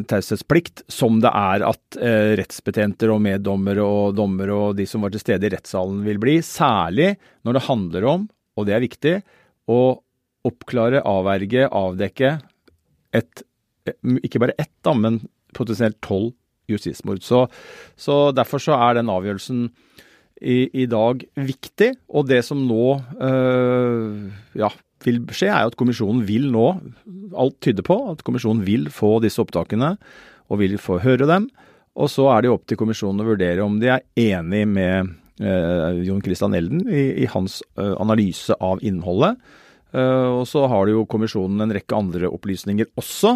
taushetsplikt 0.09 0.85
som 0.93 1.19
det 1.21 1.33
er 1.37 1.65
at 1.69 1.99
uh, 2.01 2.33
rettsbetjenter 2.41 3.13
og 3.13 3.21
meddommere 3.25 3.85
og 3.85 4.17
dommere 4.17 4.57
og 4.57 4.79
de 4.79 4.87
som 4.89 5.05
var 5.05 5.13
til 5.13 5.25
stede 5.25 5.49
i 5.49 5.53
rettssalen 5.53 6.01
vil 6.07 6.21
bli. 6.23 6.39
Særlig 6.47 7.13
når 7.45 7.59
det 7.59 7.67
handler 7.69 8.09
om, 8.15 8.27
og 8.57 8.69
det 8.69 8.77
er 8.77 8.85
viktig, 8.87 9.15
å 9.69 9.81
oppklare, 10.49 11.05
avverge, 11.07 11.69
avdekke 11.69 12.37
et 13.15 13.49
Ikke 14.23 14.39
bare 14.39 14.55
ett, 14.63 14.71
da, 14.87 14.93
men 14.95 15.19
potensielt 15.55 15.99
tolv 16.01 16.33
justismord. 16.71 17.23
Så, 17.27 17.49
så 17.99 18.31
derfor 18.31 18.63
så 18.63 18.77
er 18.79 18.95
den 18.95 19.11
avgjørelsen 19.11 19.65
i, 20.43 20.67
i 20.83 20.87
dag 20.91 21.23
viktig. 21.39 21.93
Og 22.11 22.27
det 22.31 22.43
som 22.47 22.61
nå 22.67 22.97
øh, 23.23 24.29
ja, 24.59 24.71
vil 25.07 25.23
skje, 25.31 25.49
er 25.51 25.71
at 25.71 25.79
kommisjonen 25.79 26.25
vil 26.29 26.51
nå 26.53 26.69
Alt 27.33 27.63
tyder 27.65 27.85
på 27.87 27.97
at 28.11 28.21
kommisjonen 28.27 28.61
vil 28.67 28.91
få 28.93 29.15
disse 29.25 29.41
opptakene 29.41 29.95
og 30.53 30.59
vil 30.61 30.75
få 30.77 30.99
høre 31.01 31.25
dem. 31.25 31.47
Og 31.97 32.11
så 32.13 32.27
er 32.29 32.43
det 32.43 32.51
jo 32.51 32.57
opp 32.59 32.67
til 32.69 32.77
kommisjonen 32.77 33.23
å 33.25 33.29
vurdere 33.31 33.65
om 33.65 33.79
de 33.81 33.89
er 33.95 34.05
enig 34.21 34.67
med 34.69 35.15
øh, 35.41 36.03
Jon 36.05 36.21
Christian 36.21 36.53
Elden 36.59 36.85
i, 36.93 37.07
i 37.25 37.31
hans 37.33 37.63
øh, 37.81 37.95
analyse 38.05 38.53
av 38.61 38.85
innholdet. 38.85 39.41
Og 39.93 40.47
så 40.49 40.63
har 40.73 40.87
det 40.89 40.95
jo 40.95 41.03
kommisjonen 41.05 41.61
en 41.61 41.73
rekke 41.77 41.93
andre 41.93 42.31
opplysninger 42.33 42.87
også, 42.97 43.35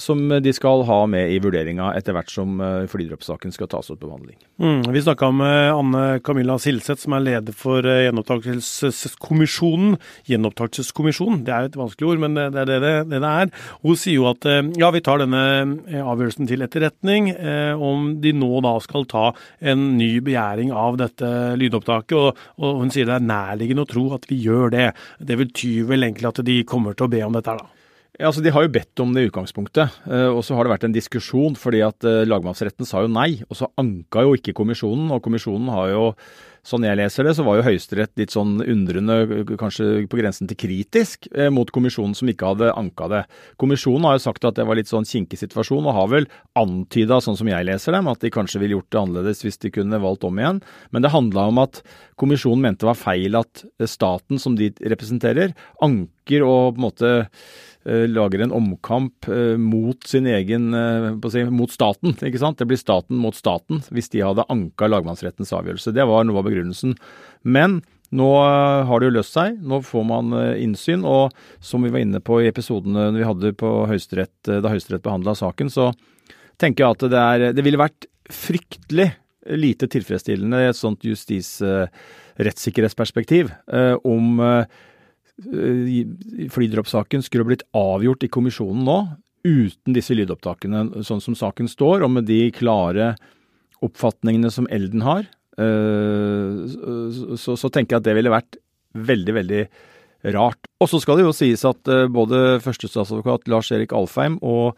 som 0.00 0.20
de 0.42 0.52
skal 0.54 0.84
ha 0.88 0.98
med 1.10 1.32
i 1.32 1.38
vurderinga 1.42 1.90
etter 1.98 2.16
hvert 2.16 2.30
som 2.32 2.60
uh, 2.60 2.86
flydroppsaken 2.90 3.54
skal 3.54 3.70
tas 3.72 3.90
opp 3.92 4.00
til 4.00 4.10
behandling. 4.10 4.38
Mm, 4.62 4.86
vi 4.94 5.02
snakka 5.04 5.30
med 5.34 5.72
Anne 5.72 6.04
Camilla 6.24 6.58
Silseth, 6.62 7.02
som 7.04 7.16
er 7.16 7.24
leder 7.24 7.56
for 7.56 7.86
uh, 7.86 8.02
gjenopptakelseskommisjonen. 8.04 9.96
Gjenopptakelseskommisjonen, 10.30 11.44
det 11.46 11.54
er 11.54 11.66
jo 11.66 11.72
et 11.72 11.78
vanskelig 11.80 12.10
ord, 12.10 12.22
men 12.24 12.38
det, 12.38 12.48
er 12.62 12.70
det, 12.70 12.80
det 13.10 13.20
det, 13.22 13.22
er. 13.30 13.52
Hun 13.84 14.00
sier 14.00 14.20
jo 14.20 14.28
at 14.30 14.46
ja, 14.78 14.90
vi 14.94 15.02
tar 15.04 15.20
denne 15.22 15.42
avgjørelsen 16.00 16.48
til 16.48 16.64
etterretning, 16.64 17.30
om 17.82 18.08
de 18.22 18.32
nå 18.36 18.60
da 18.64 18.74
skal 18.84 19.06
ta 19.10 19.26
en 19.60 19.86
ny 19.98 20.10
begjæring 20.24 20.72
av 20.74 20.98
dette 21.00 21.30
lydopptaket. 21.60 22.16
Og, 22.16 22.44
og 22.60 22.82
hun 22.82 22.92
sier 22.94 23.08
det 23.08 23.18
er 23.18 23.28
nærliggende 23.28 23.86
å 23.86 23.90
tro 23.90 24.08
at 24.16 24.28
vi 24.30 24.40
gjør 24.44 24.72
det. 24.74 24.90
Det 25.18 25.38
betyr 25.40 25.88
vel 25.90 26.06
egentlig 26.06 26.30
at 26.30 26.44
de 26.46 26.60
kommer 26.68 26.96
til 26.96 27.08
å 27.08 27.12
be 27.12 27.24
om 27.26 27.36
dette 27.36 27.52
her, 27.52 27.62
da. 27.62 27.75
Ja, 28.16 28.30
altså 28.30 28.40
De 28.40 28.52
har 28.52 28.64
jo 28.64 28.72
bedt 28.72 29.00
om 29.04 29.12
det 29.12 29.26
i 29.26 29.28
utgangspunktet, 29.28 29.92
eh, 30.08 30.28
og 30.32 30.40
så 30.46 30.56
har 30.56 30.64
det 30.64 30.72
vært 30.72 30.86
en 30.88 30.94
diskusjon 30.94 31.56
fordi 31.60 31.82
at 31.84 32.06
eh, 32.08 32.24
lagmannsretten 32.24 32.88
sa 32.88 33.02
jo 33.04 33.10
nei. 33.12 33.42
Og 33.50 33.58
så 33.58 33.68
anka 33.76 34.24
jo 34.24 34.36
ikke 34.38 34.56
kommisjonen, 34.56 35.10
og 35.12 35.20
kommisjonen 35.24 35.68
har 35.74 35.90
jo, 35.92 36.06
sånn 36.66 36.86
jeg 36.86 36.98
leser 36.98 37.26
det, 37.26 37.34
så 37.38 37.44
var 37.46 37.58
jo 37.58 37.66
Høyesterett 37.66 38.12
litt 38.18 38.34
sånn 38.34 38.58
undrende, 38.64 39.44
kanskje 39.60 40.06
på 40.10 40.18
grensen 40.18 40.50
til 40.50 40.58
kritisk, 40.58 41.28
eh, 41.32 41.50
mot 41.52 41.70
kommisjonen 41.74 42.16
som 42.18 42.30
ikke 42.30 42.52
hadde 42.52 42.72
anka 42.74 43.08
det. 43.12 43.22
Kommisjonen 43.62 44.08
har 44.08 44.16
jo 44.16 44.24
sagt 44.26 44.48
at 44.48 44.58
det 44.58 44.66
var 44.68 44.78
litt 44.78 44.90
sånn 44.90 45.06
kinkig 45.06 45.38
situasjon, 45.40 45.86
og 45.86 45.96
har 45.98 46.10
vel 46.12 46.28
antyda, 46.58 47.20
sånn 47.22 47.38
som 47.38 47.50
jeg 47.50 47.68
leser 47.68 47.96
dem, 47.96 48.10
at 48.10 48.20
de 48.24 48.32
kanskje 48.34 48.62
ville 48.62 48.78
gjort 48.78 48.90
det 48.90 49.02
annerledes 49.02 49.44
hvis 49.46 49.62
de 49.62 49.72
kunne 49.74 50.02
valgt 50.02 50.26
om 50.26 50.42
igjen. 50.42 50.60
Men 50.90 51.06
det 51.06 51.14
handla 51.14 51.48
om 51.52 51.62
at 51.62 51.82
kommisjonen 52.18 52.66
mente 52.66 52.84
det 52.86 52.90
var 52.90 53.00
feil 53.00 53.38
at 53.38 53.64
staten, 53.86 54.40
som 54.42 54.58
de 54.58 54.72
representerer, 54.82 55.54
anker 55.82 56.44
og 56.44 56.76
på 56.76 56.80
en 56.80 56.86
måte 56.86 57.14
Eh, 57.86 58.08
lager 58.08 58.40
en 58.42 58.52
omkamp 58.52 59.28
eh, 59.28 59.54
mot 59.56 60.06
sin 60.10 60.26
egen 60.26 60.74
eh, 60.74 61.28
si, 61.30 61.44
mot 61.54 61.70
staten. 61.70 62.16
ikke 62.18 62.40
sant? 62.42 62.58
Det 62.58 62.66
blir 62.66 62.80
staten 62.80 63.14
mot 63.22 63.36
staten 63.36 63.78
hvis 63.94 64.10
de 64.10 64.24
hadde 64.26 64.46
anka 64.50 64.88
lagmannsrettens 64.90 65.54
avgjørelse. 65.54 65.94
Det 65.94 66.06
var 66.10 66.26
noe 66.26 66.40
av 66.42 66.50
begrunnelsen. 66.56 66.96
Men 67.46 67.80
nå 68.16 68.30
har 68.88 69.02
det 69.02 69.10
jo 69.10 69.16
løst 69.18 69.36
seg. 69.36 69.60
Nå 69.60 69.82
får 69.84 70.04
man 70.08 70.34
innsyn. 70.62 71.04
Og 71.06 71.34
som 71.60 71.84
vi 71.84 71.92
var 71.92 72.04
inne 72.04 72.22
på 72.24 72.40
i 72.40 72.48
episodene 72.48 73.10
vi 73.16 73.26
hadde 73.26 73.52
Høyesterett, 73.60 74.34
da 74.46 74.72
Høyesterett 74.72 75.04
behandla 75.04 75.34
saken, 75.36 75.70
så 75.70 75.90
tenker 76.56 76.84
jeg 76.86 76.96
at 76.96 77.06
det, 77.12 77.22
er, 77.22 77.46
det 77.52 77.66
ville 77.66 77.82
vært 77.82 78.08
fryktelig 78.32 79.10
lite 79.58 79.90
tilfredsstillende 79.90 80.64
i 80.64 80.68
et 80.70 80.78
sånt 80.78 81.04
justis- 81.06 81.60
rettssikkerhetsperspektiv 82.40 83.52
om 84.06 84.40
Eh, 85.36 86.48
flydroppsaken 86.50 87.22
skulle 87.22 87.44
blitt 87.44 87.64
avgjort 87.76 88.24
i 88.24 88.32
kommisjonen 88.32 88.86
nå, 88.88 88.98
uten 89.46 89.94
disse 89.94 90.16
lydopptakene, 90.16 91.04
sånn 91.04 91.20
som 91.20 91.36
saken 91.36 91.68
står, 91.68 92.02
og 92.06 92.14
med 92.14 92.28
de 92.28 92.48
klare 92.56 93.14
oppfatningene 93.84 94.50
som 94.50 94.66
Elden 94.72 95.04
har, 95.04 95.20
eh, 95.20 95.45
så, 95.56 97.56
så 97.56 97.72
tenker 97.72 97.96
jeg 97.96 98.02
at 98.02 98.08
det 98.08 98.16
ville 98.18 98.32
vært 98.32 98.58
veldig, 98.96 99.34
veldig 99.38 99.62
rart. 100.36 100.68
Og 100.82 100.90
så 100.90 101.00
skal 101.00 101.18
det 101.18 101.26
jo 101.26 101.34
sies 101.36 101.64
at 101.68 101.92
eh, 101.92 102.06
både 102.12 102.58
førstestatsadvokat 102.64 103.48
Lars 103.52 103.72
Erik 103.72 103.94
Alfheim 103.96 104.40
og 104.44 104.76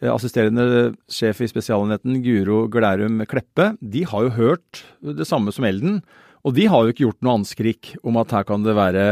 assisterende 0.00 0.94
sjef 1.12 1.42
i 1.44 1.50
Spesialenheten 1.50 2.22
Guro 2.24 2.62
Glærum 2.72 3.18
Kleppe, 3.28 3.74
de 3.84 4.06
har 4.08 4.22
jo 4.24 4.30
hørt 4.38 4.80
det 5.04 5.26
samme 5.28 5.52
som 5.52 5.66
Elden. 5.68 5.98
Og 6.40 6.54
de 6.56 6.64
har 6.72 6.86
jo 6.86 6.94
ikke 6.94 7.04
gjort 7.04 7.26
noe 7.26 7.34
anskrik 7.42 7.90
om 8.00 8.16
at 8.16 8.32
her 8.32 8.46
kan 8.48 8.64
det 8.64 8.78
være 8.78 9.10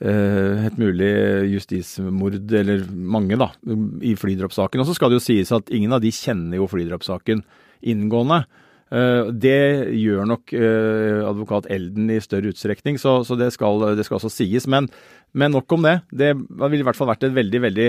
Eh, 0.00 0.62
et 0.64 0.78
mulig 0.80 1.10
justismord, 1.52 2.38
eller 2.56 2.86
mange, 2.88 3.36
da, 3.36 3.50
i 4.00 4.14
flydroppsaken. 4.16 4.80
Og 4.80 4.88
så 4.88 4.94
skal 4.96 5.12
det 5.12 5.18
jo 5.18 5.26
sies 5.26 5.52
at 5.52 5.68
ingen 5.76 5.92
av 5.92 6.00
de 6.00 6.12
kjenner 6.14 6.56
jo 6.56 6.68
flydroppsaken 6.72 7.42
inngående. 7.92 8.46
Eh, 8.90 9.28
det 9.30 9.92
gjør 10.00 10.26
nok 10.26 10.54
eh, 10.56 11.20
advokat 11.22 11.68
Elden 11.70 12.10
i 12.10 12.18
større 12.22 12.50
utstrekning, 12.50 12.98
så, 12.98 13.20
det, 13.38 13.52
skal, 13.54 13.84
det, 13.94 14.06
skal, 14.06 14.18
også 14.18 14.32
sies. 14.34 14.66
Men, 14.70 14.90
men 15.32 15.54
nok 15.54 15.76
om 15.76 15.86
det. 15.86 16.00
Det 16.10 16.34
ville 16.34 16.82
i 16.82 16.88
hvert 16.88 16.98
fall 16.98 17.10
vært 17.12 17.28
et 17.28 17.36
veldig, 17.36 17.62
veldig 17.68 17.88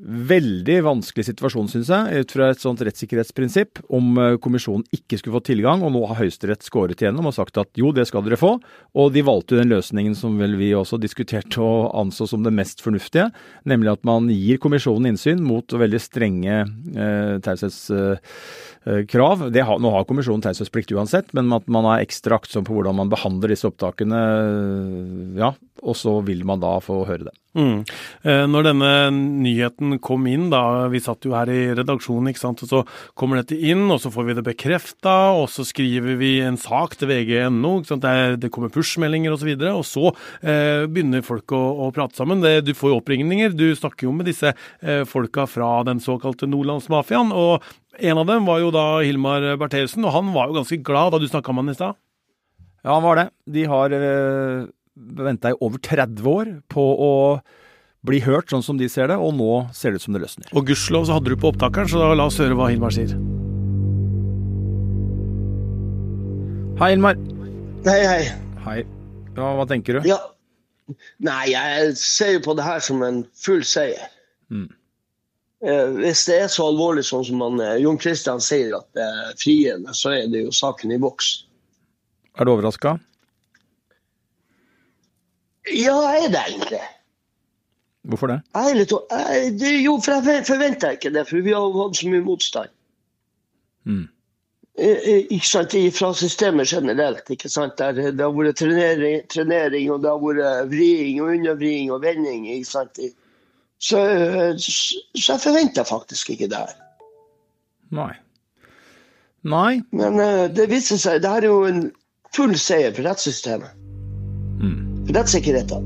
veldig 0.00 0.78
vanskelig 0.86 1.26
situasjon, 1.28 1.68
syns 1.70 1.90
jeg, 1.92 2.22
ut 2.22 2.32
fra 2.34 2.48
et 2.50 2.62
sånt 2.62 2.80
rettssikkerhetsprinsipp, 2.84 3.82
om 3.92 4.18
eh, 4.20 4.36
kommisjonen 4.42 4.84
ikke 4.96 5.18
skulle 5.20 5.36
få 5.36 5.42
tilgang. 5.50 5.84
Og 5.84 5.92
nå 5.94 6.02
har 6.08 6.18
Høyesterett 6.22 6.64
skåret 6.66 7.02
igjennom 7.02 7.28
og 7.30 7.36
sagt 7.36 7.60
at 7.60 7.68
jo, 7.78 7.92
det 7.96 8.06
skal 8.08 8.24
dere 8.26 8.40
få. 8.40 8.52
Og 8.96 9.12
de 9.14 9.22
valgte 9.26 9.54
jo 9.54 9.60
den 9.60 9.72
løsningen 9.74 10.14
som 10.18 10.38
vel 10.40 10.56
vi 10.60 10.72
også 10.76 10.96
diskuterte 11.00 11.60
og 11.60 11.90
anså 12.00 12.24
som 12.30 12.44
det 12.46 12.54
mest 12.56 12.80
fornuftige, 12.84 13.28
nemlig 13.68 13.90
at 13.94 14.04
man 14.08 14.30
gir 14.32 14.60
kommisjonen 14.62 15.12
innsyn 15.12 15.40
mot 15.44 15.66
veldig 15.70 16.00
strenge 16.02 16.56
eh, 16.64 17.34
taushetskrav. 17.44 19.36
Eh, 19.50 19.74
nå 19.84 19.94
har 19.96 20.08
kommisjonen 20.08 20.44
taushetsplikt 20.46 20.94
uansett, 20.96 21.28
men 21.36 21.52
at 21.56 21.68
man 21.70 21.84
er 21.92 22.06
ekstra 22.06 22.40
aktsom 22.40 22.64
på 22.66 22.74
hvordan 22.78 22.96
man 23.02 23.12
behandler 23.12 23.52
disse 23.52 23.68
opptakene, 23.68 24.20
ja, 25.40 25.52
og 25.80 25.94
så 25.96 26.20
vil 26.24 26.44
man 26.48 26.60
da 26.62 26.78
få 26.84 27.04
høre 27.08 27.28
det. 27.28 27.36
Mm. 27.58 27.82
Eh, 28.22 28.44
når 28.46 28.66
denne 28.68 28.90
nyheten 29.42 29.96
kom 30.02 30.26
inn, 30.30 30.46
da, 30.52 30.86
vi 30.92 31.00
satt 31.02 31.26
jo 31.26 31.34
her 31.34 31.50
i 31.50 31.72
redaksjonen, 31.74 32.30
ikke 32.30 32.42
sant, 32.44 32.62
og 32.62 32.70
så 32.70 32.82
kommer 33.18 33.40
dette 33.40 33.58
inn, 33.58 33.88
og 33.90 33.98
så 34.02 34.12
får 34.14 34.28
vi 34.28 34.36
det 34.38 34.44
bekrefta, 34.46 35.16
og 35.34 35.48
så 35.50 35.66
skriver 35.66 36.14
vi 36.20 36.36
en 36.46 36.60
sak 36.60 36.94
til 37.00 37.10
vg.no, 37.10 37.74
det, 37.90 38.14
det, 38.44 38.52
kommer 38.54 38.70
push-meldinger 38.74 39.34
osv., 39.34 39.50
og, 39.56 39.66
og 39.80 39.84
så 39.88 40.06
eh, 40.46 40.86
begynner 40.86 41.26
folk 41.26 41.50
å, 41.56 41.62
å, 41.86 41.90
prate 41.94 42.20
sammen. 42.20 42.44
Det, 42.44 42.60
du 42.68 42.74
får 42.76 42.94
jo 42.94 43.02
oppringninger, 43.02 43.56
du 43.58 43.68
snakker 43.74 44.06
jo 44.06 44.14
med 44.14 44.30
disse 44.30 44.54
eh, 44.54 45.02
folka 45.10 45.48
fra 45.50 45.80
den 45.90 46.02
såkalte 46.02 46.46
Nordlandsmafiaen, 46.50 47.34
og 47.34 47.66
en 47.98 48.20
av 48.22 48.30
dem 48.30 48.46
var 48.46 48.62
jo 48.62 48.70
da 48.74 48.88
Hilmar 49.02 49.56
Bertheussen, 49.58 50.06
og 50.06 50.14
han 50.14 50.30
var 50.36 50.52
jo 50.52 50.60
ganske 50.62 50.84
glad 50.86 51.16
da 51.16 51.18
du 51.18 51.26
snakka 51.26 51.50
med 51.50 51.66
han 51.66 51.74
i 51.74 51.80
stad? 51.80 51.98
Ja, 52.80 52.94
han 52.94 53.04
var 53.04 53.18
det. 53.18 53.32
De 53.50 53.64
har 53.68 53.92
eh 53.92 54.68
venta 54.96 55.52
i 55.52 55.58
over 55.60 55.78
30 55.78 56.26
år 56.28 56.52
på 56.72 56.82
å 56.82 57.12
bli 58.06 58.20
hørt, 58.24 58.48
sånn 58.50 58.64
som 58.64 58.78
de 58.80 58.88
ser 58.88 59.10
det, 59.12 59.18
og 59.20 59.34
nå 59.36 59.68
ser 59.76 59.92
det 59.92 60.00
ut 60.00 60.06
som 60.06 60.16
det 60.16 60.22
løsner. 60.22 60.48
Og 60.56 60.64
gudskjelov 60.70 61.06
så 61.08 61.18
hadde 61.18 61.32
du 61.32 61.36
på 61.40 61.50
opptakeren, 61.52 61.90
så 61.90 62.12
la 62.16 62.26
oss 62.26 62.40
høre 62.40 62.56
hva 62.56 62.70
Hilmar 62.72 62.94
sier. 62.96 63.12
Hei, 66.80 66.94
Hilmar. 66.94 67.20
Hei, 67.84 68.00
hei. 68.08 68.22
Hei. 68.64 68.78
Ja, 69.36 69.52
hva 69.58 69.66
tenker 69.68 69.98
du? 70.00 70.08
Ja. 70.08 70.18
Nei, 71.22 71.52
jeg 71.52 71.92
ser 72.00 72.32
jo 72.38 72.44
på 72.48 72.56
det 72.58 72.64
her 72.66 72.80
som 72.82 73.04
en 73.06 73.22
full 73.38 73.60
seier. 73.68 74.08
Mm. 74.50 74.70
Hvis 76.00 76.24
det 76.26 76.38
er 76.40 76.48
så 76.50 76.70
alvorlig 76.70 77.04
sånn 77.04 77.26
som 77.28 77.36
man, 77.42 77.60
Jon 77.78 78.00
Christian 78.00 78.40
sier, 78.42 78.72
at 78.78 78.88
det 78.96 79.04
er 79.04 79.36
friende, 79.38 79.92
så 79.94 80.16
er 80.16 80.32
det 80.32 80.46
jo 80.46 80.56
saken 80.56 80.96
i 80.96 80.98
boks. 80.98 81.28
Er 82.40 82.48
du 82.48 82.54
overraska? 82.56 82.96
Ja, 85.68 85.96
jeg 86.14 86.24
er 86.24 86.32
det 86.32 86.40
egentlig. 86.48 86.80
Hvorfor 88.08 88.26
det? 88.26 88.40
Jeg, 88.54 88.86
det, 89.60 89.72
jo, 89.84 89.98
for 90.00 90.24
jeg 90.24 90.46
forventer 90.46 90.96
ikke 90.96 91.12
det, 91.12 91.26
for 91.28 91.44
vi 91.44 91.52
har 91.52 91.76
hatt 91.76 91.98
så 91.98 92.08
mye 92.08 92.24
motstand. 92.24 92.72
Mm. 93.84 94.06
Ikke 94.80 95.46
sant, 95.48 95.74
Fra 95.92 96.12
systemet 96.16 96.72
generelt. 96.72 97.30
ikke 97.30 97.48
sant, 97.48 97.78
Der 97.78 97.92
Det 97.92 98.20
har 98.20 98.32
vært 98.32 98.56
trenering, 98.56 99.28
trenering 99.28 99.90
og 99.90 100.02
det 100.02 100.10
har 100.10 100.22
vært 100.22 100.70
vriing 100.70 101.20
og 101.20 101.34
undervriing 101.34 101.90
og 101.92 102.02
vending. 102.02 102.48
ikke 102.48 102.70
sant, 102.70 102.98
Så, 103.78 103.98
så 104.56 105.32
jeg 105.32 105.40
forventer 105.40 105.84
faktisk 105.84 106.30
ikke 106.30 106.48
det 106.48 106.56
her. 106.56 106.74
Nei. 107.90 108.12
Nei. 109.42 109.82
Men 109.92 110.16
det 110.54 110.70
viser 110.70 110.96
seg, 110.96 111.22
det 111.22 111.30
her 111.30 111.44
er 111.44 111.46
jo 111.48 111.64
en 111.64 111.92
full 112.36 112.56
seier 112.56 112.92
for 112.94 113.02
rettssystemet. 113.08 113.72
Mm. 114.60 114.89
For 115.10 115.54
dette. 115.56 115.76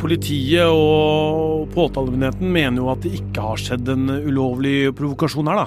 Politiet 0.00 0.70
og 0.72 1.66
påtalemyndigheten 1.74 2.52
mener 2.52 2.80
jo 2.80 2.92
at 2.92 3.02
det 3.04 3.18
ikke 3.18 3.44
har 3.44 3.60
skjedd 3.60 3.90
en 3.92 4.08
ulovlig 4.24 4.94
provokasjon 4.96 5.50
her, 5.50 5.66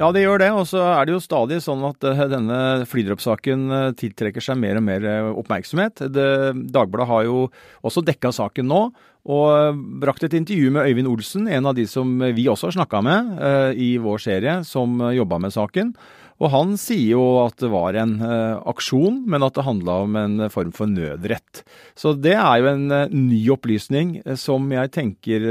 Ja, 0.00 0.08
det 0.16 0.22
gjør 0.22 0.40
det. 0.40 0.48
Og 0.56 0.64
så 0.70 0.80
er 0.94 1.04
det 1.04 1.12
jo 1.12 1.20
stadig 1.20 1.58
sånn 1.60 1.82
at 1.84 2.06
uh, 2.08 2.22
denne 2.30 2.60
flydroppsaken 2.88 3.66
uh, 3.68 3.80
tiltrekker 3.98 4.44
seg 4.44 4.56
mer 4.62 4.78
og 4.80 4.86
mer 4.86 5.04
uh, 5.04 5.32
oppmerksomhet. 5.42 6.06
Det, 6.08 6.28
Dagbladet 6.72 7.08
har 7.10 7.26
jo 7.28 7.42
også 7.84 8.04
dekka 8.06 8.32
saken 8.32 8.70
nå, 8.70 8.80
og 9.28 9.82
brakt 10.00 10.24
et 10.24 10.38
intervju 10.38 10.72
med 10.72 10.88
Øyvind 10.88 11.10
Olsen, 11.10 11.44
en 11.52 11.68
av 11.68 11.76
de 11.76 11.84
som 11.90 12.08
vi 12.32 12.48
også 12.48 12.70
har 12.70 12.78
snakka 12.78 13.02
med 13.04 13.34
i 13.76 13.90
vår 14.00 14.22
serie, 14.24 14.54
som 14.64 14.94
jobba 15.12 15.36
med 15.44 15.52
saken. 15.52 15.90
Og 16.40 16.48
han 16.54 16.72
sier 16.80 17.18
jo 17.18 17.24
at 17.42 17.58
det 17.60 17.68
var 17.72 17.96
en 18.00 18.14
uh, 18.22 18.60
aksjon, 18.70 19.20
men 19.28 19.44
at 19.44 19.58
det 19.58 19.66
handla 19.66 19.98
om 20.06 20.16
en 20.16 20.46
form 20.52 20.72
for 20.76 20.88
nødrett. 20.88 21.62
Så 21.98 22.14
det 22.16 22.32
er 22.38 22.62
jo 22.62 22.70
en 22.70 22.86
uh, 22.88 23.12
ny 23.12 23.42
opplysning 23.52 24.16
uh, 24.24 24.36
som 24.40 24.64
jeg 24.72 24.92
tenker 24.94 25.44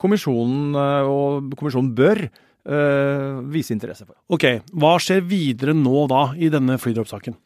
kommisjonen 0.00 0.74
og 0.76 1.52
kommisjonen 1.56 1.92
bør 1.96 2.26
vise 3.52 3.74
interesse 3.74 4.06
for. 4.06 4.16
Ok, 4.32 4.44
Hva 4.72 4.94
skjer 5.02 5.20
videre 5.28 5.74
nå 5.76 6.06
da 6.08 6.22
i 6.40 6.48
denne 6.52 6.78
flydroppsaken? 6.80 7.36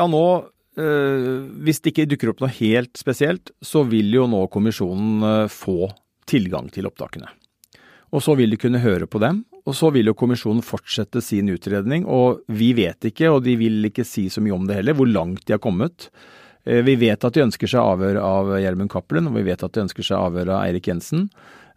Ja, 0.00 0.06
nå 0.08 0.24
hvis 0.72 1.82
det 1.84 1.92
ikke 1.92 2.06
dukker 2.08 2.30
opp 2.32 2.40
noe 2.40 2.52
helt 2.56 2.96
spesielt, 2.96 3.52
så 3.60 3.82
vil 3.84 4.08
jo 4.16 4.24
nå 4.32 4.46
kommisjonen 4.52 5.50
få 5.52 5.90
tilgang 6.28 6.70
til 6.72 6.88
opptakene. 6.88 7.28
Og 8.16 8.24
så 8.24 8.32
vil 8.40 8.54
de 8.54 8.60
kunne 8.60 8.80
høre 8.80 9.04
på 9.04 9.20
dem, 9.20 9.42
og 9.62 9.76
så 9.78 9.92
vil 9.94 10.10
jo 10.10 10.16
kommisjonen 10.18 10.62
fortsette 10.66 11.22
sin 11.22 11.50
utredning, 11.52 12.06
og 12.06 12.42
vi 12.50 12.72
vet 12.74 13.10
ikke, 13.12 13.30
og 13.30 13.44
de 13.46 13.54
vil 13.60 13.90
ikke 13.90 14.06
si 14.06 14.26
så 14.32 14.42
mye 14.42 14.56
om 14.56 14.64
det 14.66 14.80
heller, 14.80 14.96
hvor 14.98 15.10
langt 15.10 15.44
de 15.46 15.54
har 15.54 15.62
kommet. 15.62 16.08
Eh, 16.64 16.82
vi 16.86 16.96
vet 16.98 17.24
at 17.24 17.34
de 17.34 17.44
ønsker 17.46 17.70
seg 17.70 17.82
avhør 17.82 18.20
av 18.22 18.54
Gjermund 18.62 18.90
Cappelen, 18.92 19.28
og 19.30 19.38
vi 19.38 19.46
vet 19.50 19.62
at 19.62 19.74
de 19.74 19.84
ønsker 19.84 20.06
seg 20.06 20.18
avhør 20.18 20.54
av 20.56 20.64
Eirik 20.66 20.88
Jensen. 20.90 21.28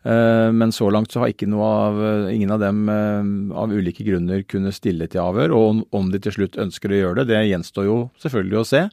Eh, 0.06 0.50
men 0.54 0.74
så 0.74 0.90
langt 0.94 1.14
så 1.14 1.24
har 1.24 1.34
av, 1.66 2.02
ingen 2.32 2.54
av 2.54 2.62
dem 2.62 2.90
eh, 2.90 3.30
av 3.58 3.74
ulike 3.74 4.06
grunner 4.06 4.42
kunnet 4.50 4.78
stille 4.78 5.10
til 5.10 5.22
avhør. 5.22 5.54
Og 5.54 5.86
om 5.96 6.10
de 6.14 6.22
til 6.22 6.38
slutt 6.40 6.58
ønsker 6.62 6.90
å 6.90 7.02
gjøre 7.02 7.22
det, 7.22 7.34
det 7.34 7.46
gjenstår 7.52 7.90
jo 7.90 8.00
selvfølgelig 8.24 8.60
å 8.62 8.68
se. 8.74 8.88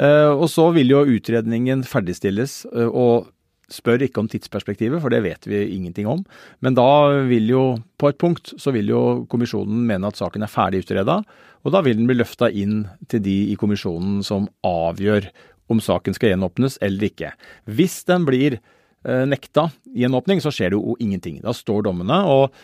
Og 0.00 0.46
så 0.48 0.64
vil 0.72 0.94
jo 0.94 1.02
utredningen 1.12 1.82
ferdigstilles. 1.84 2.62
og 2.72 3.26
spør 3.74 4.06
ikke 4.06 4.22
om 4.22 4.30
tidsperspektivet, 4.30 5.00
for 5.02 5.12
det 5.12 5.22
vet 5.24 5.46
vi 5.48 5.62
ingenting 5.76 6.08
om. 6.10 6.24
Men 6.64 6.76
da 6.78 6.88
vil 7.28 7.50
jo, 7.52 7.62
på 8.00 8.10
et 8.10 8.18
punkt, 8.20 8.54
så 8.60 8.74
vil 8.74 8.90
jo 8.92 9.02
kommisjonen 9.30 9.86
mene 9.88 10.10
at 10.10 10.20
saken 10.20 10.46
er 10.46 10.52
ferdig 10.52 10.84
utreda, 10.84 11.20
og 11.60 11.74
da 11.74 11.82
vil 11.84 11.98
den 11.98 12.08
bli 12.08 12.16
løfta 12.16 12.48
inn 12.50 12.84
til 13.12 13.22
de 13.24 13.36
i 13.52 13.56
kommisjonen 13.60 14.20
som 14.26 14.48
avgjør 14.66 15.28
om 15.70 15.80
saken 15.82 16.16
skal 16.16 16.34
gjenåpnes 16.34 16.78
eller 16.84 17.10
ikke. 17.10 17.32
Hvis 17.70 18.02
den 18.08 18.26
blir 18.28 18.58
eh, 18.58 19.24
nekta 19.28 19.68
gjenåpning, 19.96 20.42
så 20.42 20.52
skjer 20.54 20.72
det 20.72 20.80
jo 20.80 20.96
ingenting. 21.02 21.40
Da 21.44 21.54
står 21.56 21.86
dommene. 21.86 22.22
og 22.26 22.56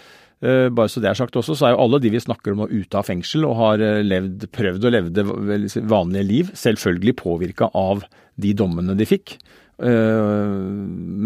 uh, 0.45 0.69
bare 0.69 0.91
så 0.93 1.01
det 1.01 1.11
er 1.13 1.19
sagt 1.19 1.37
også, 1.39 1.57
så 1.57 1.69
er 1.69 1.77
jo 1.77 1.85
alle 1.85 2.01
de 2.03 2.13
vi 2.13 2.21
snakker 2.23 2.53
om 2.53 2.67
ute 2.67 2.99
av 2.99 3.07
fengsel 3.09 3.47
og 3.49 3.57
har 3.61 3.85
eh, 3.85 4.03
levd, 4.05 4.49
prøvd 4.55 4.89
å 4.89 4.95
leve 4.97 5.15
det 5.15 5.27
vanlige 5.89 6.27
liv, 6.27 6.51
selvfølgelig 6.57 7.17
påvirka 7.23 7.71
av 7.75 8.05
de 8.37 8.53
dommene 8.57 8.97
de 8.99 9.09
fikk. 9.09 9.39
Eh, 9.77 10.57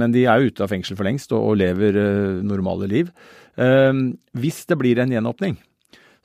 men 0.01 0.15
de 0.15 0.27
er 0.27 0.41
jo 0.41 0.51
ute 0.51 0.65
av 0.65 0.73
fengsel 0.73 0.99
for 0.99 1.07
lengst 1.07 1.33
og, 1.37 1.55
lever 1.61 1.99
eh, 2.01 2.43
normale 2.47 2.89
liv. 2.91 3.11
Eh, 3.61 3.93
hvis 4.43 4.65
det 4.71 4.79
blir 4.81 5.01
en 5.03 5.15
gjenåpning, 5.15 5.57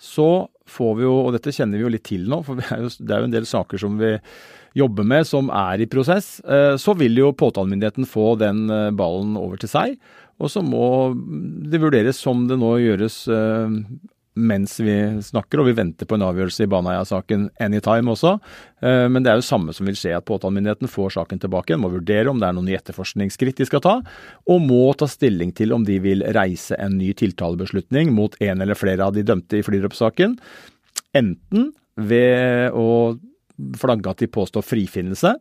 så 0.01 0.47
får 0.69 0.93
vi 0.97 1.05
jo, 1.05 1.15
og 1.27 1.33
dette 1.35 1.53
kjenner 1.55 1.79
vi 1.79 1.85
jo 1.85 1.93
litt 1.93 2.07
til 2.07 2.25
nå, 2.29 2.41
for 2.45 2.59
det 2.59 2.67
er 2.73 2.83
jo, 2.83 2.91
det 2.99 3.15
er 3.15 3.23
jo 3.23 3.29
en 3.29 3.35
del 3.38 3.49
saker 3.49 3.81
som 3.81 3.99
vi 4.01 4.15
jobber 4.75 5.07
med 5.07 5.23
som 5.29 5.47
er 5.55 5.79
i 5.79 5.88
prosess, 5.88 6.41
så 6.43 6.93
vil 6.99 7.15
jo 7.15 7.29
påtalemyndigheten 7.39 8.03
få 8.11 8.33
den 8.41 8.65
ballen 8.99 9.38
over 9.39 9.61
til 9.61 9.71
seg. 9.71 9.93
Og 10.35 10.51
så 10.51 10.59
må 10.59 11.13
det 11.15 11.79
vurderes 11.79 12.19
som 12.19 12.41
det 12.49 12.57
nå 12.59 12.73
gjøres 12.83 13.21
mens 14.36 14.76
vi 14.84 14.95
snakker, 15.24 15.62
og 15.62 15.69
vi 15.69 15.76
venter 15.78 16.08
på 16.08 16.17
en 16.17 16.26
avgjørelse 16.28 16.65
i 16.65 16.69
Baneheia-saken 16.71 17.48
anytime 17.63 18.12
også. 18.12 18.36
Eh, 18.84 19.06
men 19.12 19.24
det 19.24 19.32
er 19.32 19.39
jo 19.39 19.48
samme 19.48 19.74
som 19.76 19.88
vil 19.88 19.98
skje, 19.98 20.12
at 20.17 20.28
påtalemyndigheten 20.28 20.91
får 20.91 21.15
saken 21.15 21.41
tilbake, 21.41 21.78
må 21.80 21.91
vurdere 21.93 22.32
om 22.32 22.41
det 22.41 22.50
er 22.50 22.58
noen 22.58 22.74
etterforskningsskritt 22.76 23.62
de 23.62 23.67
skal 23.69 23.84
ta, 23.86 23.95
og 24.52 24.65
må 24.67 24.84
ta 25.00 25.08
stilling 25.10 25.56
til 25.56 25.76
om 25.76 25.88
de 25.88 25.98
vil 26.04 26.26
reise 26.36 26.76
en 26.82 26.98
ny 27.00 27.13
tiltalebeslutning 27.17 28.12
mot 28.15 28.36
en 28.43 28.65
eller 28.65 28.80
flere 28.80 29.08
av 29.08 29.15
de 29.15 29.24
dømte 29.28 29.62
i 29.62 29.65
flyrup-saken. 29.65 30.36
Enten 31.15 31.71
ved 31.95 32.76
å 32.76 33.15
flagge 33.80 34.12
at 34.12 34.19
de 34.19 34.28
påstår 34.28 34.67
frifinnelse, 34.67 35.32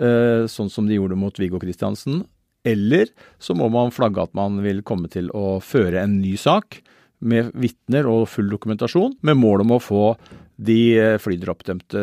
eh, 0.00 0.48
sånn 0.48 0.72
som 0.72 0.88
de 0.88 0.96
gjorde 0.96 1.20
mot 1.20 1.36
Viggo 1.38 1.60
Kristiansen, 1.60 2.24
eller 2.64 3.12
så 3.36 3.52
må 3.52 3.68
man 3.68 3.92
flagge 3.92 4.22
at 4.24 4.32
man 4.32 4.62
vil 4.64 4.80
komme 4.80 5.10
til 5.12 5.28
å 5.36 5.58
føre 5.60 6.00
en 6.00 6.16
ny 6.22 6.32
sak 6.40 6.80
med 7.26 7.52
vitner 7.56 8.08
og 8.10 8.28
full 8.32 8.48
dokumentasjon, 8.52 9.16
med 9.24 9.38
mål 9.40 9.64
om 9.64 9.76
å 9.76 9.82
få 9.82 10.06
de 10.54 10.78
eh, 11.00 11.16
flydroppdømte 11.18 12.00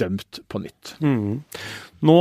dømt 0.00 0.40
på 0.48 0.62
nytt. 0.62 0.94
Mm. 1.04 1.42
Nå 2.08 2.18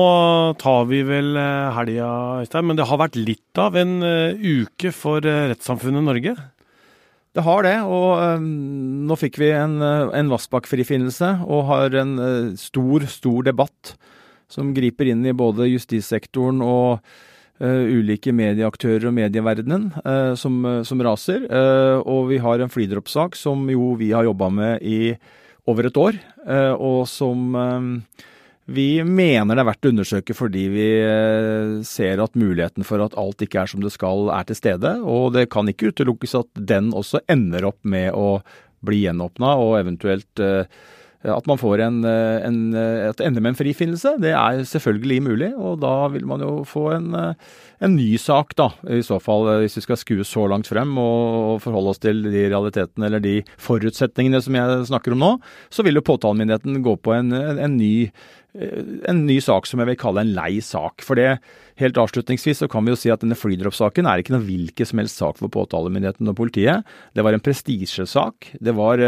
tar 0.60 0.88
vi 0.90 1.02
vel 1.08 1.32
eh, 1.40 1.76
helga, 1.78 2.10
Øystein, 2.44 2.68
men 2.68 2.80
det 2.80 2.88
har 2.90 3.00
vært 3.00 3.20
litt 3.20 3.62
av 3.62 3.78
en 3.80 4.00
eh, 4.04 4.36
uke 4.36 4.92
for 4.96 5.24
rettssamfunnet 5.24 6.06
Norge? 6.06 6.36
Det 7.38 7.46
har 7.46 7.64
det, 7.64 7.76
og 7.86 8.42
um, 8.42 8.46
nå 9.08 9.16
fikk 9.22 9.38
vi 9.38 9.52
en, 9.54 9.78
en 9.86 10.32
Vassbakk-frifinnelse 10.34 11.28
og 11.46 11.68
har 11.70 11.94
en 12.02 12.16
uh, 12.18 12.56
stor, 12.58 13.06
stor 13.08 13.46
debatt 13.46 13.94
som 14.50 14.72
griper 14.74 15.12
inn 15.12 15.22
i 15.30 15.36
både 15.38 15.70
justissektoren 15.70 16.64
og 16.66 16.98
uh, 16.98 17.28
ulike 17.60 18.32
medieaktører 18.36 19.10
og 19.10 19.16
medieverdenen 19.18 19.90
uh, 20.06 20.32
som, 20.40 20.62
uh, 20.64 20.80
som, 20.88 21.02
raser. 21.04 21.44
og 22.00 22.30
vi 22.32 22.40
har 22.40 22.64
en 22.64 22.72
flydroppsak 22.72 23.36
som 23.36 23.68
jo 23.72 23.94
vi 24.00 24.14
har 24.16 24.28
jobba 24.28 24.50
med 24.50 24.84
i 24.84 25.14
over 25.70 25.86
et 25.86 25.98
år, 26.02 26.16
og 26.82 27.04
som 27.06 27.52
vi 28.66 29.04
mener 29.06 29.54
det 29.54 29.62
er 29.62 29.68
verdt 29.68 29.86
å 29.86 29.92
undersøke 29.92 30.34
fordi 30.34 30.64
vi 30.74 30.88
ser 31.86 32.24
at 32.24 32.40
muligheten 32.40 32.88
for 32.88 33.04
at 33.06 33.14
alt 33.22 33.44
ikke 33.46 33.62
er 33.62 33.70
som 33.70 33.84
det 33.84 33.92
skal, 33.94 34.32
er 34.34 34.48
til 34.50 34.58
stede. 34.58 34.96
Og 35.06 35.36
det 35.36 35.46
kan 35.54 35.70
ikke 35.70 35.92
utelukkes 35.92 36.34
at 36.40 36.64
den 36.72 36.90
også 36.98 37.22
ender 37.30 37.70
opp 37.70 37.78
med 37.86 38.18
å 38.18 38.40
bli 38.82 39.04
gjenåpna 39.04 39.54
og 39.62 39.76
eventuelt 39.84 40.42
Eh, 40.42 40.66
at 41.28 41.48
man 41.50 41.60
får 41.60 41.82
en, 41.84 41.98
eh, 42.08 42.46
en, 42.48 42.60
et 42.74 43.10
at 43.12 43.24
ender 43.26 43.44
med 43.44 43.54
en 43.54 43.60
frifinnelse, 43.60 44.14
det 44.24 44.32
er 44.32 44.62
selvfølgelig 44.64 45.20
mulig. 45.26 45.50
Og 45.58 45.82
da 45.84 46.08
vil 46.14 46.28
man 46.30 46.44
jo 46.46 46.64
få 46.68 46.86
en, 46.96 47.12
en 47.20 47.96
ny 47.96 48.14
sak, 48.22 48.56
da. 48.56 48.70
I 48.88 49.02
så 49.04 49.20
fall, 49.24 49.50
hvis 49.64 49.76
vi 49.80 49.84
skal 49.84 50.00
skue 50.00 50.28
så 50.28 50.48
langt 50.48 50.70
frem 50.72 50.96
og 51.02 51.60
forholde 51.64 51.92
oss 51.92 52.00
til 52.04 52.24
de 52.24 52.48
realitetene 52.48 53.10
eller 53.10 53.24
de 53.24 53.36
forutsetningene 53.60 54.42
som 54.46 54.56
jeg 54.56 54.90
snakker 54.92 55.16
om 55.16 55.24
nå, 55.26 55.32
så 55.70 55.84
vil 55.84 56.00
jo 56.00 56.08
påtalemyndigheten 56.08 56.80
gå 56.86 56.96
på 57.04 57.18
en, 57.18 57.34
en 57.36 57.76
ny 57.76 58.10
en 58.54 59.20
ny 59.28 59.38
sak 59.46 59.68
som 59.70 59.82
jeg 59.82 59.92
vil 59.92 60.00
kalle 60.02 60.24
en 60.26 60.34
lei 60.34 60.58
sak. 60.66 61.04
For 61.06 61.20
det, 61.20 61.38
helt 61.82 62.00
avslutningsvis 62.02 62.64
så 62.64 62.70
kan 62.72 62.86
vi 62.86 62.96
jo 62.96 63.00
si 63.00 63.12
at 63.14 63.22
denne 63.22 63.38
flydroppsaken 63.38 64.10
er 64.10 64.24
ikke 64.24 64.34
noe 64.34 64.48
hvilken 64.48 64.90
som 64.90 65.02
helst 65.04 65.22
sak 65.22 65.38
for 65.38 65.54
påtalemyndigheten 65.54 66.32
og 66.32 66.40
politiet. 66.40 66.88
Det 67.14 67.26
var 67.26 67.38
en 67.38 67.46
prestisjesak. 67.46 68.54
Det 68.58 68.74
var 68.78 69.04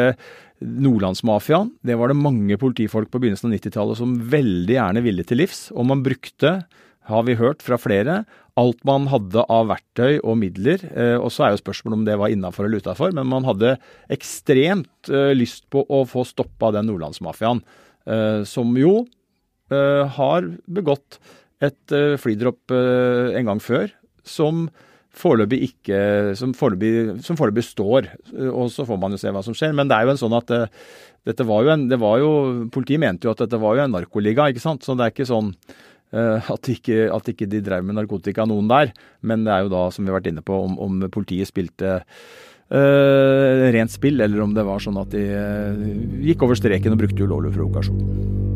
Nordlandsmafiaen. 0.62 1.73
Det 1.82 1.97
var 1.97 2.12
det 2.12 2.21
mange 2.21 2.58
politifolk 2.62 3.10
på 3.12 3.21
begynnelsen 3.21 3.49
av 3.49 3.58
90-tallet 3.58 3.97
som 3.97 4.13
veldig 4.32 4.77
gjerne 4.77 5.04
ville 5.06 5.25
til 5.25 5.41
livs. 5.41 5.69
Og 5.73 5.88
man 5.89 6.04
brukte, 6.06 6.60
har 7.10 7.25
vi 7.25 7.38
hørt 7.39 7.65
fra 7.65 7.80
flere, 7.82 8.21
alt 8.60 8.84
man 8.88 9.08
hadde 9.10 9.45
av 9.49 9.69
verktøy 9.71 10.19
og 10.19 10.38
midler. 10.41 10.84
Eh, 10.91 11.17
og 11.17 11.32
så 11.34 11.47
er 11.47 11.56
jo 11.56 11.62
spørsmålet 11.63 11.97
om 11.97 12.06
det 12.08 12.17
var 12.21 12.34
innafor 12.34 12.67
eller 12.67 12.84
utafor, 12.84 13.15
men 13.15 13.30
man 13.32 13.47
hadde 13.47 13.77
ekstremt 14.13 15.10
eh, 15.10 15.32
lyst 15.38 15.65
på 15.73 15.82
å 15.82 16.04
få 16.10 16.25
stoppa 16.27 16.73
den 16.75 16.91
nordlandsmafiaen. 16.91 17.63
Eh, 18.06 18.41
som 18.49 18.77
jo 18.77 19.01
har 19.71 20.47
begått 20.67 21.19
et 21.62 21.93
uh, 21.93 22.17
flydropp 22.19 22.73
uh, 22.73 23.34
en 23.38 23.51
gang 23.51 23.62
før 23.62 23.93
som 24.27 24.69
foreløpig 25.12 25.57
ikke 25.65 25.97
Som 26.39 26.53
foreløpig 26.55 27.65
står. 27.67 28.05
Og 28.47 28.69
så 28.71 28.86
får 28.88 28.99
man 29.01 29.12
jo 29.12 29.17
se 29.19 29.31
hva 29.34 29.41
som 29.43 29.55
skjer. 29.57 29.73
Men 29.75 29.89
det 29.89 29.97
er 29.97 30.05
jo 30.07 30.13
en 30.13 30.21
sånn 30.21 30.36
at 30.38 30.53
dette 31.27 31.43
var 31.43 31.65
jo 31.65 31.73
en 31.73 31.84
det 31.91 31.97
var 31.99 32.21
jo, 32.21 32.29
Politiet 32.71 33.01
mente 33.03 33.27
jo 33.27 33.34
at 33.34 33.41
dette 33.43 33.60
var 33.60 33.75
jo 33.75 33.84
en 33.84 33.91
narkoliga, 33.91 34.45
ikke 34.47 34.63
sant. 34.63 34.88
Så 34.88 34.95
det 34.95 35.03
er 35.03 35.12
ikke 35.12 35.27
sånn 35.27 35.51
at 36.15 36.69
ikke, 36.71 37.10
at 37.12 37.27
ikke 37.27 37.49
de 37.51 37.60
drev 37.63 37.84
med 37.84 37.99
narkotika, 37.99 38.47
noen 38.47 38.71
der. 38.71 38.93
Men 39.19 39.43
det 39.43 39.51
er 39.51 39.65
jo 39.65 39.73
da, 39.75 39.84
som 39.91 40.07
vi 40.07 40.13
har 40.13 40.21
vært 40.21 40.31
inne 40.31 40.45
på, 40.47 40.55
om, 40.69 40.79
om 40.79 41.03
politiet 41.12 41.51
spilte 41.51 41.97
uh, 41.99 43.67
rent 43.75 43.91
spill, 43.91 44.23
eller 44.23 44.47
om 44.47 44.55
det 44.55 44.63
var 44.67 44.84
sånn 44.84 44.99
at 45.03 45.12
de 45.12 45.27
uh, 45.27 45.91
gikk 46.23 46.47
over 46.47 46.60
streken 46.60 46.95
og 46.95 47.03
brukte 47.03 47.27
ulovlig 47.27 47.51
provokasjon. 47.57 48.51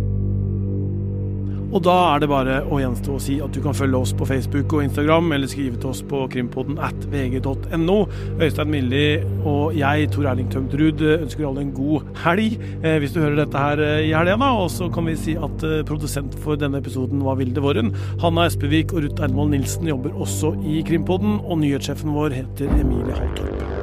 Og 1.76 1.82
da 1.84 1.94
er 2.14 2.22
det 2.24 2.30
bare 2.32 2.62
å 2.72 2.78
gjenstå 2.80 3.18
å 3.18 3.20
si 3.20 3.34
at 3.44 3.52
du 3.52 3.60
kan 3.64 3.76
følge 3.76 4.00
oss 4.00 4.14
på 4.16 4.28
Facebook 4.30 4.72
og 4.78 4.86
Instagram, 4.86 5.34
eller 5.36 5.52
skrive 5.52 5.76
til 5.76 5.92
oss 5.92 6.00
på 6.08 6.22
krimpoden 6.32 6.80
at 6.80 7.08
vg.no. 7.12 7.98
Øystein 8.40 8.72
Milli 8.72 9.04
og 9.44 9.76
jeg, 9.76 10.08
Tor 10.16 10.30
Erling 10.32 10.48
Tømtrud, 10.54 11.04
ønsker 11.18 11.50
alle 11.50 11.66
en 11.66 11.76
god 11.76 12.08
helg, 12.24 12.56
eh, 12.80 12.96
hvis 13.04 13.12
du 13.12 13.20
hører 13.20 13.42
dette 13.44 13.66
her 13.66 13.84
eh, 13.84 14.08
i 14.08 14.14
helga. 14.16 14.40
da, 14.40 14.54
Og 14.56 14.72
så 14.72 14.88
kan 14.88 15.10
vi 15.12 15.18
si 15.20 15.36
at 15.36 15.68
eh, 15.68 15.84
produsent 15.88 16.40
for 16.46 16.56
denne 16.60 16.80
episoden 16.80 17.26
var 17.28 17.42
Vilde 17.42 17.64
Våren. 17.64 17.92
Hanna 18.24 18.48
Espevik 18.48 18.96
og 18.96 19.04
Ruth 19.04 19.28
Ermold 19.28 19.52
Nilsen 19.52 19.92
jobber 19.92 20.16
også 20.16 20.56
i 20.64 20.80
Krimpoden, 20.88 21.42
og 21.44 21.60
nyhetssjefen 21.60 22.16
vår 22.16 22.40
heter 22.40 22.72
Emilie 22.80 23.20
Haltorp. 23.20 23.75